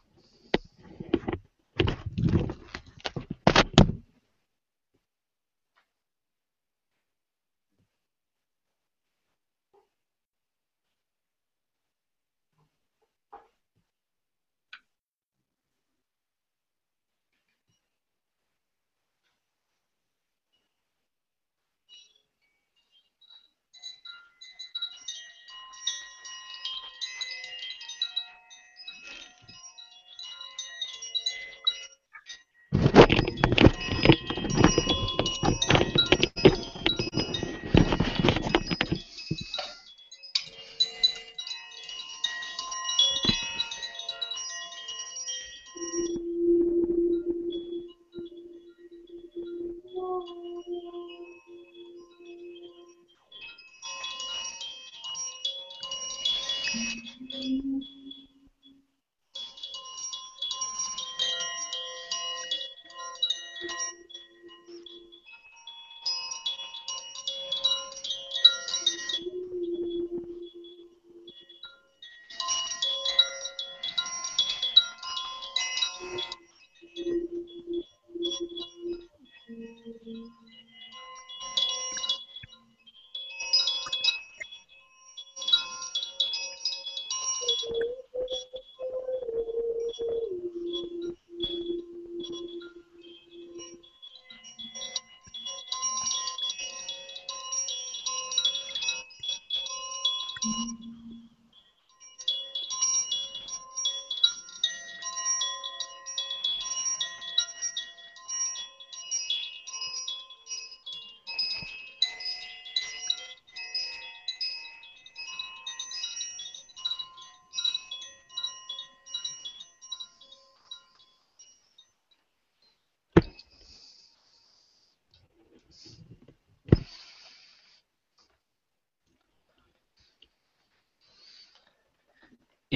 Mm-hmm. 80.10 80.49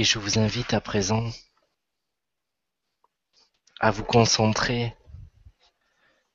Et 0.03 0.05
je 0.05 0.19
vous 0.19 0.37
invite 0.37 0.73
à 0.73 0.81
présent 0.81 1.29
à 3.79 3.89
vous 3.89 4.03
concentrer, 4.03 4.93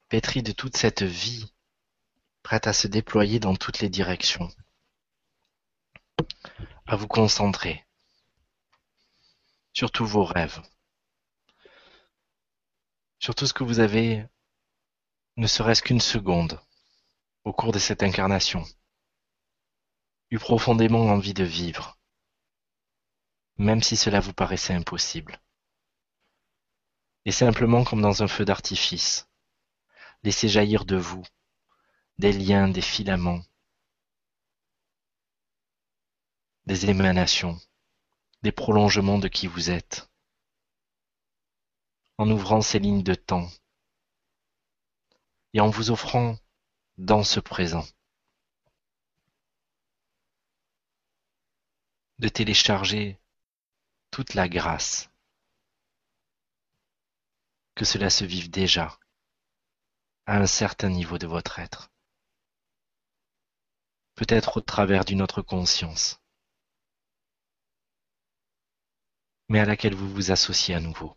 pétri 0.09 0.43
de 0.43 0.53
toute 0.53 0.75
cette 0.75 1.03
vie, 1.03 1.53
prête 2.43 2.67
à 2.67 2.73
se 2.73 2.89
déployer 2.89 3.41
dans 3.41 3.55
toutes 3.55 3.81
les 3.81 3.91
directions, 3.91 4.49
à 6.87 6.97
vous 6.97 7.09
concentrer 7.09 7.85
sur 9.75 9.91
tous 9.91 10.07
vos 10.07 10.25
rêves, 10.25 10.63
sur 13.19 13.35
tout 13.35 13.47
ce 13.47 13.53
que 13.53 13.65
vous 13.65 13.81
avez, 13.81 14.25
ne 15.37 15.47
serait-ce 15.47 15.83
qu'une 15.83 16.01
seconde, 16.01 16.59
au 17.45 17.53
cours 17.53 17.73
de 17.73 17.79
cette 17.79 18.03
incarnation, 18.03 18.65
eu 20.31 20.39
profondément 20.39 21.05
envie 21.09 21.35
de 21.35 21.45
vivre, 21.45 21.98
même 23.59 23.83
si 23.83 23.97
cela 23.97 24.21
vous 24.21 24.33
paraissait 24.33 24.75
impossible. 24.75 25.41
Et 27.25 27.33
simplement 27.33 27.85
comme 27.85 28.01
dans 28.01 28.23
un 28.23 28.29
feu 28.29 28.45
d'artifice, 28.45 29.29
laissez 30.23 30.49
jaillir 30.49 30.85
de 30.85 30.97
vous 30.97 31.25
des 32.19 32.33
liens, 32.33 32.69
des 32.69 32.83
filaments, 32.83 33.43
des 36.67 36.91
émanations, 36.91 37.59
des 38.43 38.53
prolongements 38.53 39.19
de 39.19 39.29
qui 39.29 39.47
vous 39.47 39.71
êtes, 39.71 40.09
en 42.17 42.31
ouvrant 42.31 42.61
ces 42.61 42.79
lignes 42.79 43.05
de 43.05 43.15
temps 43.15 43.49
et 45.53 45.61
en 45.61 45.71
vous 45.71 45.91
offrant 45.91 46.37
dans 46.97 47.23
ce 47.23 47.41
présent 47.41 47.87
de 52.19 52.29
télécharger 52.29 53.19
toute 54.11 54.35
la 54.35 54.49
grâce, 54.49 55.11
que 57.75 57.85
cela 57.85 58.11
se 58.11 58.25
vive 58.25 58.51
déjà 58.51 58.99
à 60.27 60.39
un 60.39 60.47
certain 60.47 60.91
niveau 60.91 61.19
de 61.19 61.27
votre 61.27 61.59
être, 61.59 61.91
peut-être 64.15 64.59
au 64.59 64.61
travers 64.61 65.05
d'une 65.05 65.23
autre 65.23 65.43
conscience, 65.43 66.21
mais 69.49 69.61
à 69.61 69.65
laquelle 69.65 69.95
vous 69.95 70.09
vous 70.09 70.31
associez 70.31 70.75
à 70.75 70.81
nouveau, 70.81 71.17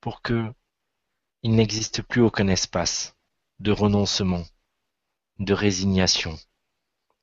pour 0.00 0.22
que 0.22 0.52
il 1.42 1.54
n'existe 1.54 2.00
plus 2.02 2.22
aucun 2.22 2.48
espace 2.48 3.14
de 3.58 3.70
renoncement, 3.70 4.44
de 5.38 5.52
résignation, 5.52 6.38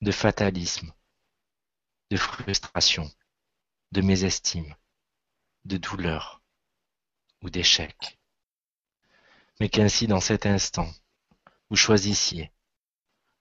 de 0.02 0.12
fatalisme, 0.12 0.94
de 2.12 2.18
frustration, 2.18 3.12
de 3.92 4.02
mésestime, 4.02 4.76
de 5.66 5.78
douleur 5.78 6.42
ou 7.42 7.50
d'échec. 7.50 8.20
Mais 9.60 9.70
qu'ainsi 9.70 10.08
dans 10.08 10.22
cet 10.22 10.46
instant, 10.46 10.90
vous 11.70 11.76
choisissiez, 11.76 12.52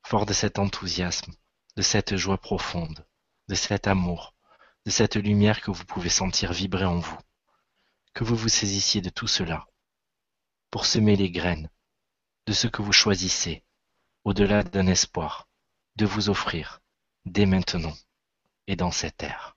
fort 0.04 0.26
de 0.26 0.32
cet 0.32 0.58
enthousiasme, 0.58 1.32
de 1.76 1.82
cette 1.82 2.16
joie 2.16 2.38
profonde, 2.38 3.06
de 3.48 3.54
cet 3.54 3.86
amour, 3.86 4.34
de 4.86 4.90
cette 4.90 5.16
lumière 5.16 5.60
que 5.60 5.70
vous 5.70 5.84
pouvez 5.84 6.08
sentir 6.08 6.52
vibrer 6.52 6.84
en 6.84 6.98
vous, 6.98 7.18
que 8.12 8.24
vous 8.24 8.36
vous 8.36 8.48
saisissiez 8.48 9.00
de 9.00 9.10
tout 9.10 9.28
cela 9.28 9.66
pour 10.70 10.86
semer 10.86 11.16
les 11.16 11.30
graines 11.30 11.70
de 12.46 12.52
ce 12.52 12.66
que 12.66 12.82
vous 12.82 12.92
choisissez, 12.92 13.62
au-delà 14.24 14.62
d'un 14.62 14.86
espoir, 14.86 15.48
de 15.96 16.06
vous 16.06 16.28
offrir 16.28 16.80
dès 17.24 17.46
maintenant 17.46 17.96
et 18.66 18.76
dans 18.76 18.90
cette 18.90 19.22
ère. 19.22 19.56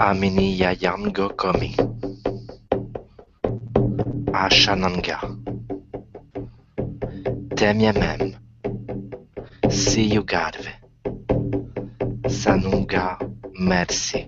Amini 0.00 0.56
Yayango 0.58 1.28
Komi. 1.36 1.76
Ashananga 4.32 5.18
Temyamem 7.54 8.32
Siyugarve 9.68 10.72
Sanunga 12.28 13.18
Merci. 13.60 14.26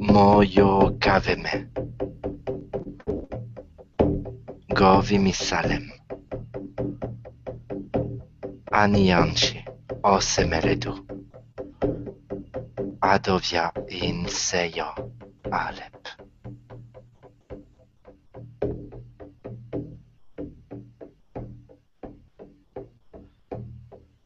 Moyo 0.00 0.98
Kaveme 1.00 1.66
Govi 4.74 5.18
Misalem 5.18 5.90
Anianchi 8.70 9.64
Osemeledu 10.04 11.05
Adovia 13.16 13.72
in 13.90 14.28
Seyo 14.28 14.84
Alep. 15.50 16.06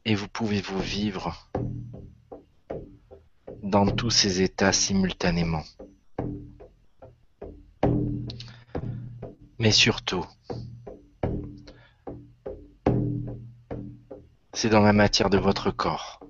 Et 0.03 0.13
vous 0.13 0.27
pouvez 0.27 0.59
vous 0.59 0.81
vivre 0.81 1.33
dans 3.63 3.89
tous 3.89 4.09
ces 4.09 4.41
états 4.41 4.73
simultanément. 4.73 5.63
Mais 9.57 9.71
surtout, 9.71 10.25
c'est 14.51 14.67
dans 14.67 14.81
la 14.81 14.91
matière 14.91 15.29
de 15.29 15.37
votre 15.37 15.71
corps 15.71 16.20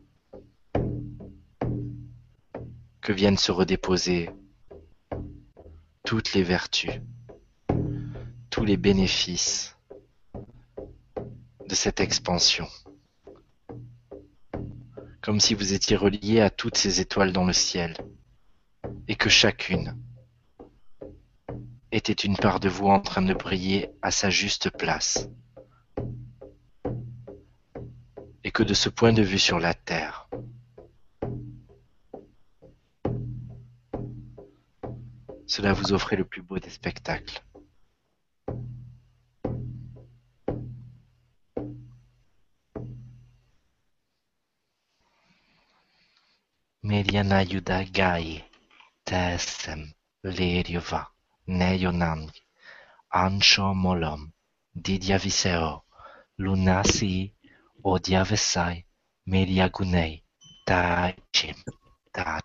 que 3.12 3.16
viennent 3.18 3.38
se 3.38 3.52
redéposer 3.52 4.30
toutes 6.06 6.34
les 6.34 6.44
vertus, 6.44 6.94
tous 8.50 8.64
les 8.64 8.78
bénéfices 8.78 9.76
de 11.68 11.76
cette 11.76 12.00
expansion. 12.00 12.70
Comme 15.20 15.42
si 15.42 15.56
vous 15.56 15.74
étiez 15.74 15.98
relié 15.98 16.40
à 16.40 16.50
toutes 16.50 16.78
ces 16.78 17.02
étoiles 17.02 17.34
dans 17.34 17.44
le 17.44 17.52
ciel 17.52 17.98
et 19.10 19.16
que 19.16 19.28
chacune 19.28 19.98
était 21.92 22.14
une 22.14 22.38
part 22.38 22.62
de 22.62 22.70
vous 22.70 22.88
en 22.88 23.02
train 23.02 23.24
de 23.24 23.34
briller 23.34 23.90
à 24.02 24.12
sa 24.12 24.30
juste 24.30 24.70
place. 24.70 25.28
Et 28.46 28.52
que 28.52 28.64
de 28.64 28.74
ce 28.74 28.88
point 28.88 29.12
de 29.12 29.22
vue 29.22 29.38
sur 29.38 29.60
la 29.60 29.74
Terre, 29.74 30.01
Cela 35.62 35.74
vous 35.74 35.94
offrait 35.94 36.16
le 36.16 36.26
plus 36.26 36.42
beau 36.42 36.58
des 36.58 36.72
spectacles. 36.72 37.40
Medianayuda 46.82 47.84
gai 47.84 48.44
tesem 49.06 49.94
leriova 50.24 51.02
neionam 51.46 52.22
ancho 53.12 53.76
molom 53.84 54.22
didiaviseo 54.74 55.84
lunasi 56.40 57.36
odiavesai 57.84 58.78
mediagunei 59.28 60.24
tachim 60.66 61.58
tachim. 62.16 62.41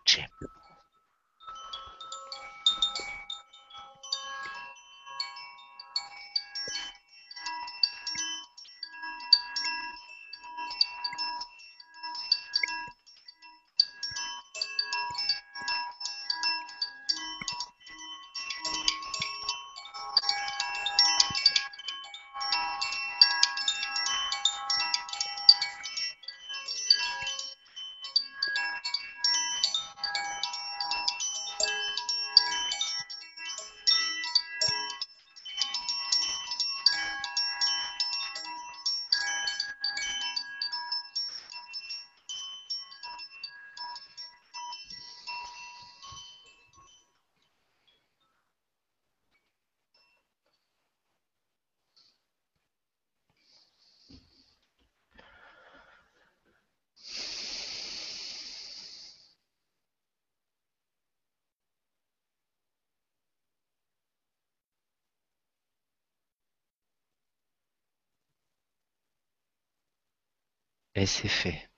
Et 70.96 71.04
c'est 71.04 71.28
fait. 71.28 71.70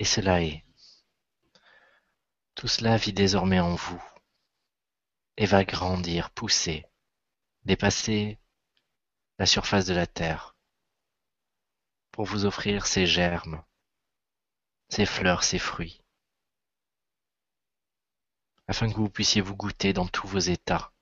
Et 0.00 0.04
cela 0.04 0.42
est. 0.42 0.64
Tout 2.56 2.66
cela 2.66 2.96
vit 2.96 3.12
désormais 3.12 3.60
en 3.60 3.76
vous 3.76 4.02
et 5.36 5.46
va 5.46 5.62
grandir, 5.62 6.30
pousser, 6.30 6.84
dépasser 7.62 8.40
la 9.38 9.46
surface 9.46 9.86
de 9.86 9.94
la 9.94 10.08
terre 10.08 10.56
pour 12.10 12.24
vous 12.24 12.44
offrir 12.44 12.86
ses 12.86 13.06
germes, 13.06 13.62
ses 14.88 15.06
fleurs, 15.06 15.44
ses 15.44 15.60
fruits, 15.60 16.02
afin 18.66 18.90
que 18.90 18.96
vous 18.96 19.08
puissiez 19.08 19.40
vous 19.40 19.54
goûter 19.54 19.92
dans 19.92 20.08
tous 20.08 20.26
vos 20.26 20.40
états, 20.40 20.92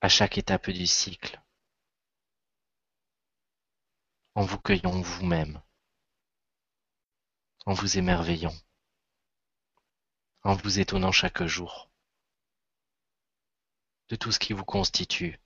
à 0.00 0.08
chaque 0.08 0.38
étape 0.38 0.70
du 0.70 0.86
cycle, 0.86 1.39
en 4.40 4.44
vous 4.44 4.58
cueillant 4.58 4.98
vous-même, 5.02 5.60
en 7.66 7.74
vous 7.74 7.98
émerveillant, 7.98 8.54
en 10.44 10.54
vous 10.54 10.78
étonnant 10.80 11.12
chaque 11.12 11.44
jour 11.44 11.90
de 14.08 14.16
tout 14.16 14.32
ce 14.32 14.38
qui 14.38 14.54
vous 14.54 14.64
constitue, 14.64 15.38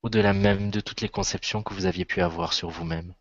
au-delà 0.00 0.32
même 0.32 0.70
de 0.70 0.80
toutes 0.80 1.02
les 1.02 1.10
conceptions 1.10 1.62
que 1.62 1.74
vous 1.74 1.84
aviez 1.84 2.06
pu 2.06 2.22
avoir 2.22 2.54
sur 2.54 2.70
vous-même, 2.70 3.14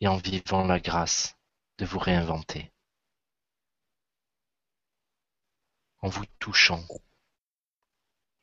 et 0.00 0.08
en 0.08 0.16
vivant 0.16 0.64
la 0.64 0.80
grâce 0.80 1.36
de 1.78 1.86
vous 1.86 2.00
réinventer, 2.00 2.72
en 6.00 6.08
vous 6.08 6.26
touchant, 6.40 6.84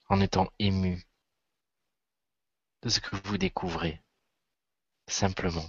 en 0.07 0.21
étant 0.21 0.49
ému 0.57 1.05
de 2.85 2.89
ce 2.91 2.99
que 2.99 3.15
vous 3.15 3.39
découvrez, 3.39 3.99
simplement, 5.07 5.67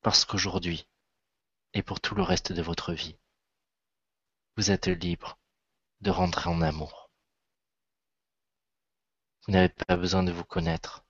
parce 0.00 0.24
qu'aujourd'hui, 0.24 0.88
et 1.74 1.82
pour 1.82 2.00
tout 2.00 2.14
le 2.14 2.22
reste 2.22 2.54
de 2.54 2.62
votre 2.62 2.94
vie, 2.94 3.18
vous 4.56 4.70
êtes 4.70 4.86
libre 4.86 5.38
de 6.00 6.10
rentrer 6.10 6.48
en 6.48 6.62
amour. 6.62 7.10
Vous 9.44 9.52
n'avez 9.52 9.68
pas 9.68 9.98
besoin 9.98 10.22
de 10.22 10.32
vous 10.32 10.46
connaître. 10.46 11.04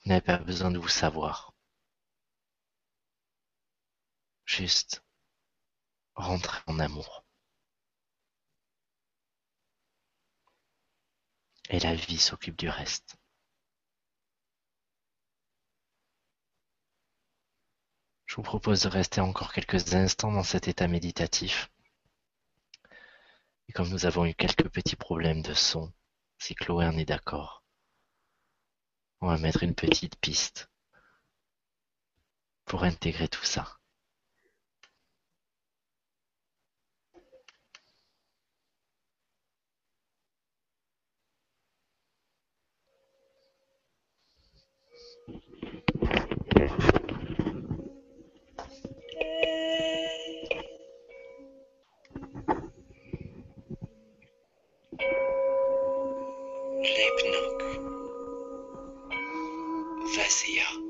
Vous 0.00 0.08
n'avez 0.08 0.24
pas 0.24 0.38
besoin 0.38 0.70
de 0.70 0.78
vous 0.78 0.88
savoir. 0.88 1.52
Juste 4.46 5.04
rentrer 6.14 6.62
en 6.66 6.78
amour. 6.78 7.27
Et 11.68 11.78
la 11.80 11.94
vie 11.94 12.18
s'occupe 12.18 12.56
du 12.56 12.68
reste. 12.68 13.16
Je 18.26 18.36
vous 18.36 18.42
propose 18.42 18.82
de 18.82 18.88
rester 18.88 19.20
encore 19.20 19.52
quelques 19.52 19.94
instants 19.94 20.32
dans 20.32 20.42
cet 20.42 20.68
état 20.68 20.86
méditatif. 20.86 21.70
Et 23.68 23.72
comme 23.72 23.88
nous 23.88 24.06
avons 24.06 24.26
eu 24.26 24.34
quelques 24.34 24.68
petits 24.68 24.96
problèmes 24.96 25.42
de 25.42 25.54
son, 25.54 25.92
si 26.38 26.54
Chloé 26.54 26.86
en 26.86 26.96
est 26.96 27.04
d'accord, 27.04 27.64
on 29.20 29.28
va 29.28 29.38
mettre 29.38 29.62
une 29.62 29.74
petite 29.74 30.16
piste 30.16 30.70
pour 32.64 32.84
intégrer 32.84 33.28
tout 33.28 33.44
ça. 33.44 33.77
lépnünk. 56.96 57.62
Veszia. 60.16 60.87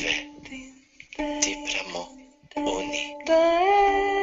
Ave, 0.00 0.14
ti 1.42 1.52
pramo 1.66 2.02
oni. 2.54 4.19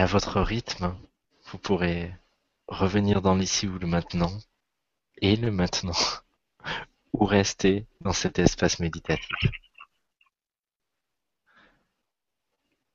À 0.00 0.06
votre 0.06 0.40
rythme, 0.40 0.96
vous 1.50 1.58
pourrez 1.58 2.10
revenir 2.68 3.20
dans 3.22 3.34
l'ici 3.34 3.68
ou 3.68 3.78
le 3.78 3.86
maintenant, 3.86 4.32
et 5.20 5.36
le 5.36 5.50
maintenant, 5.50 5.92
ou 7.12 7.24
rester 7.24 7.86
dans 8.00 8.12
cet 8.12 8.38
espace 8.38 8.78
méditatif. 8.78 9.36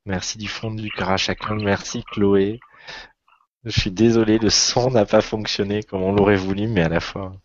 Merci 0.04 0.38
du 0.38 0.48
fond 0.48 0.72
du 0.72 0.90
cœur 0.90 1.10
à 1.10 1.16
chacun. 1.16 1.56
Merci 1.56 2.04
Chloé. 2.04 2.60
Je 3.64 3.80
suis 3.80 3.90
désolé, 3.90 4.38
le 4.38 4.50
son 4.50 4.90
n'a 4.90 5.04
pas 5.04 5.20
fonctionné 5.20 5.82
comme 5.82 6.02
on 6.02 6.12
l'aurait 6.12 6.36
voulu, 6.36 6.68
mais 6.68 6.82
à 6.82 6.88
la 6.88 7.00
fois, 7.00 7.36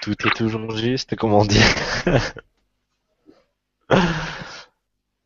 tout 0.00 0.14
est 0.26 0.36
toujours 0.36 0.76
juste, 0.76 1.16
comment 1.16 1.44
dire. 1.44 1.66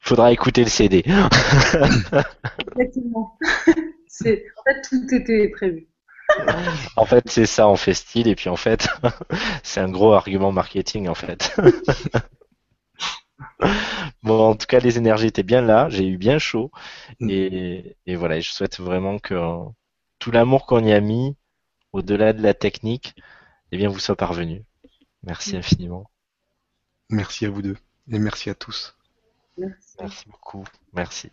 Faudra 0.09 0.32
écouter 0.32 0.64
le 0.64 0.70
CD. 0.70 1.04
Exactement. 2.76 3.38
C'est, 4.09 4.42
en 4.56 4.62
fait, 4.64 4.80
tout 4.88 5.14
était 5.14 5.48
prévu. 5.50 5.86
En 6.96 7.04
fait, 7.04 7.28
c'est 7.28 7.44
ça, 7.46 7.68
on 7.68 7.76
fait 7.76 7.92
style, 7.94 8.26
et 8.26 8.34
puis 8.34 8.48
en 8.48 8.56
fait, 8.56 8.88
c'est 9.62 9.80
un 9.80 9.88
gros 9.90 10.12
argument 10.12 10.52
marketing, 10.52 11.09
en 11.09 11.14
fait. 11.14 11.54
Bon, 14.22 14.50
en 14.50 14.54
tout 14.56 14.66
cas, 14.66 14.80
les 14.80 14.98
énergies 14.98 15.26
étaient 15.28 15.42
bien 15.42 15.62
là, 15.62 15.88
j'ai 15.90 16.06
eu 16.06 16.16
bien 16.18 16.38
chaud, 16.38 16.70
Mm. 17.20 17.30
et, 17.30 17.96
et 18.06 18.16
voilà, 18.16 18.40
je 18.40 18.50
souhaite 18.50 18.78
vraiment 18.80 19.18
que 19.18 19.34
tout 20.18 20.30
l'amour 20.30 20.66
qu'on 20.66 20.84
y 20.84 20.92
a 20.92 21.00
mis, 21.00 21.36
au-delà 21.92 22.32
de 22.32 22.42
la 22.42 22.54
technique, 22.54 23.14
eh 23.72 23.76
bien, 23.76 23.88
vous 23.88 23.98
soit 23.98 24.16
parvenu. 24.16 24.64
Merci 25.22 25.56
infiniment. 25.56 26.11
Merci 27.11 27.46
à 27.46 27.50
vous 27.50 27.62
deux 27.62 27.76
et 28.11 28.18
merci 28.18 28.50
à 28.50 28.54
tous. 28.54 28.97
Merci. 29.59 29.98
Beaucoup. 30.26 30.64
Merci. 30.92 31.30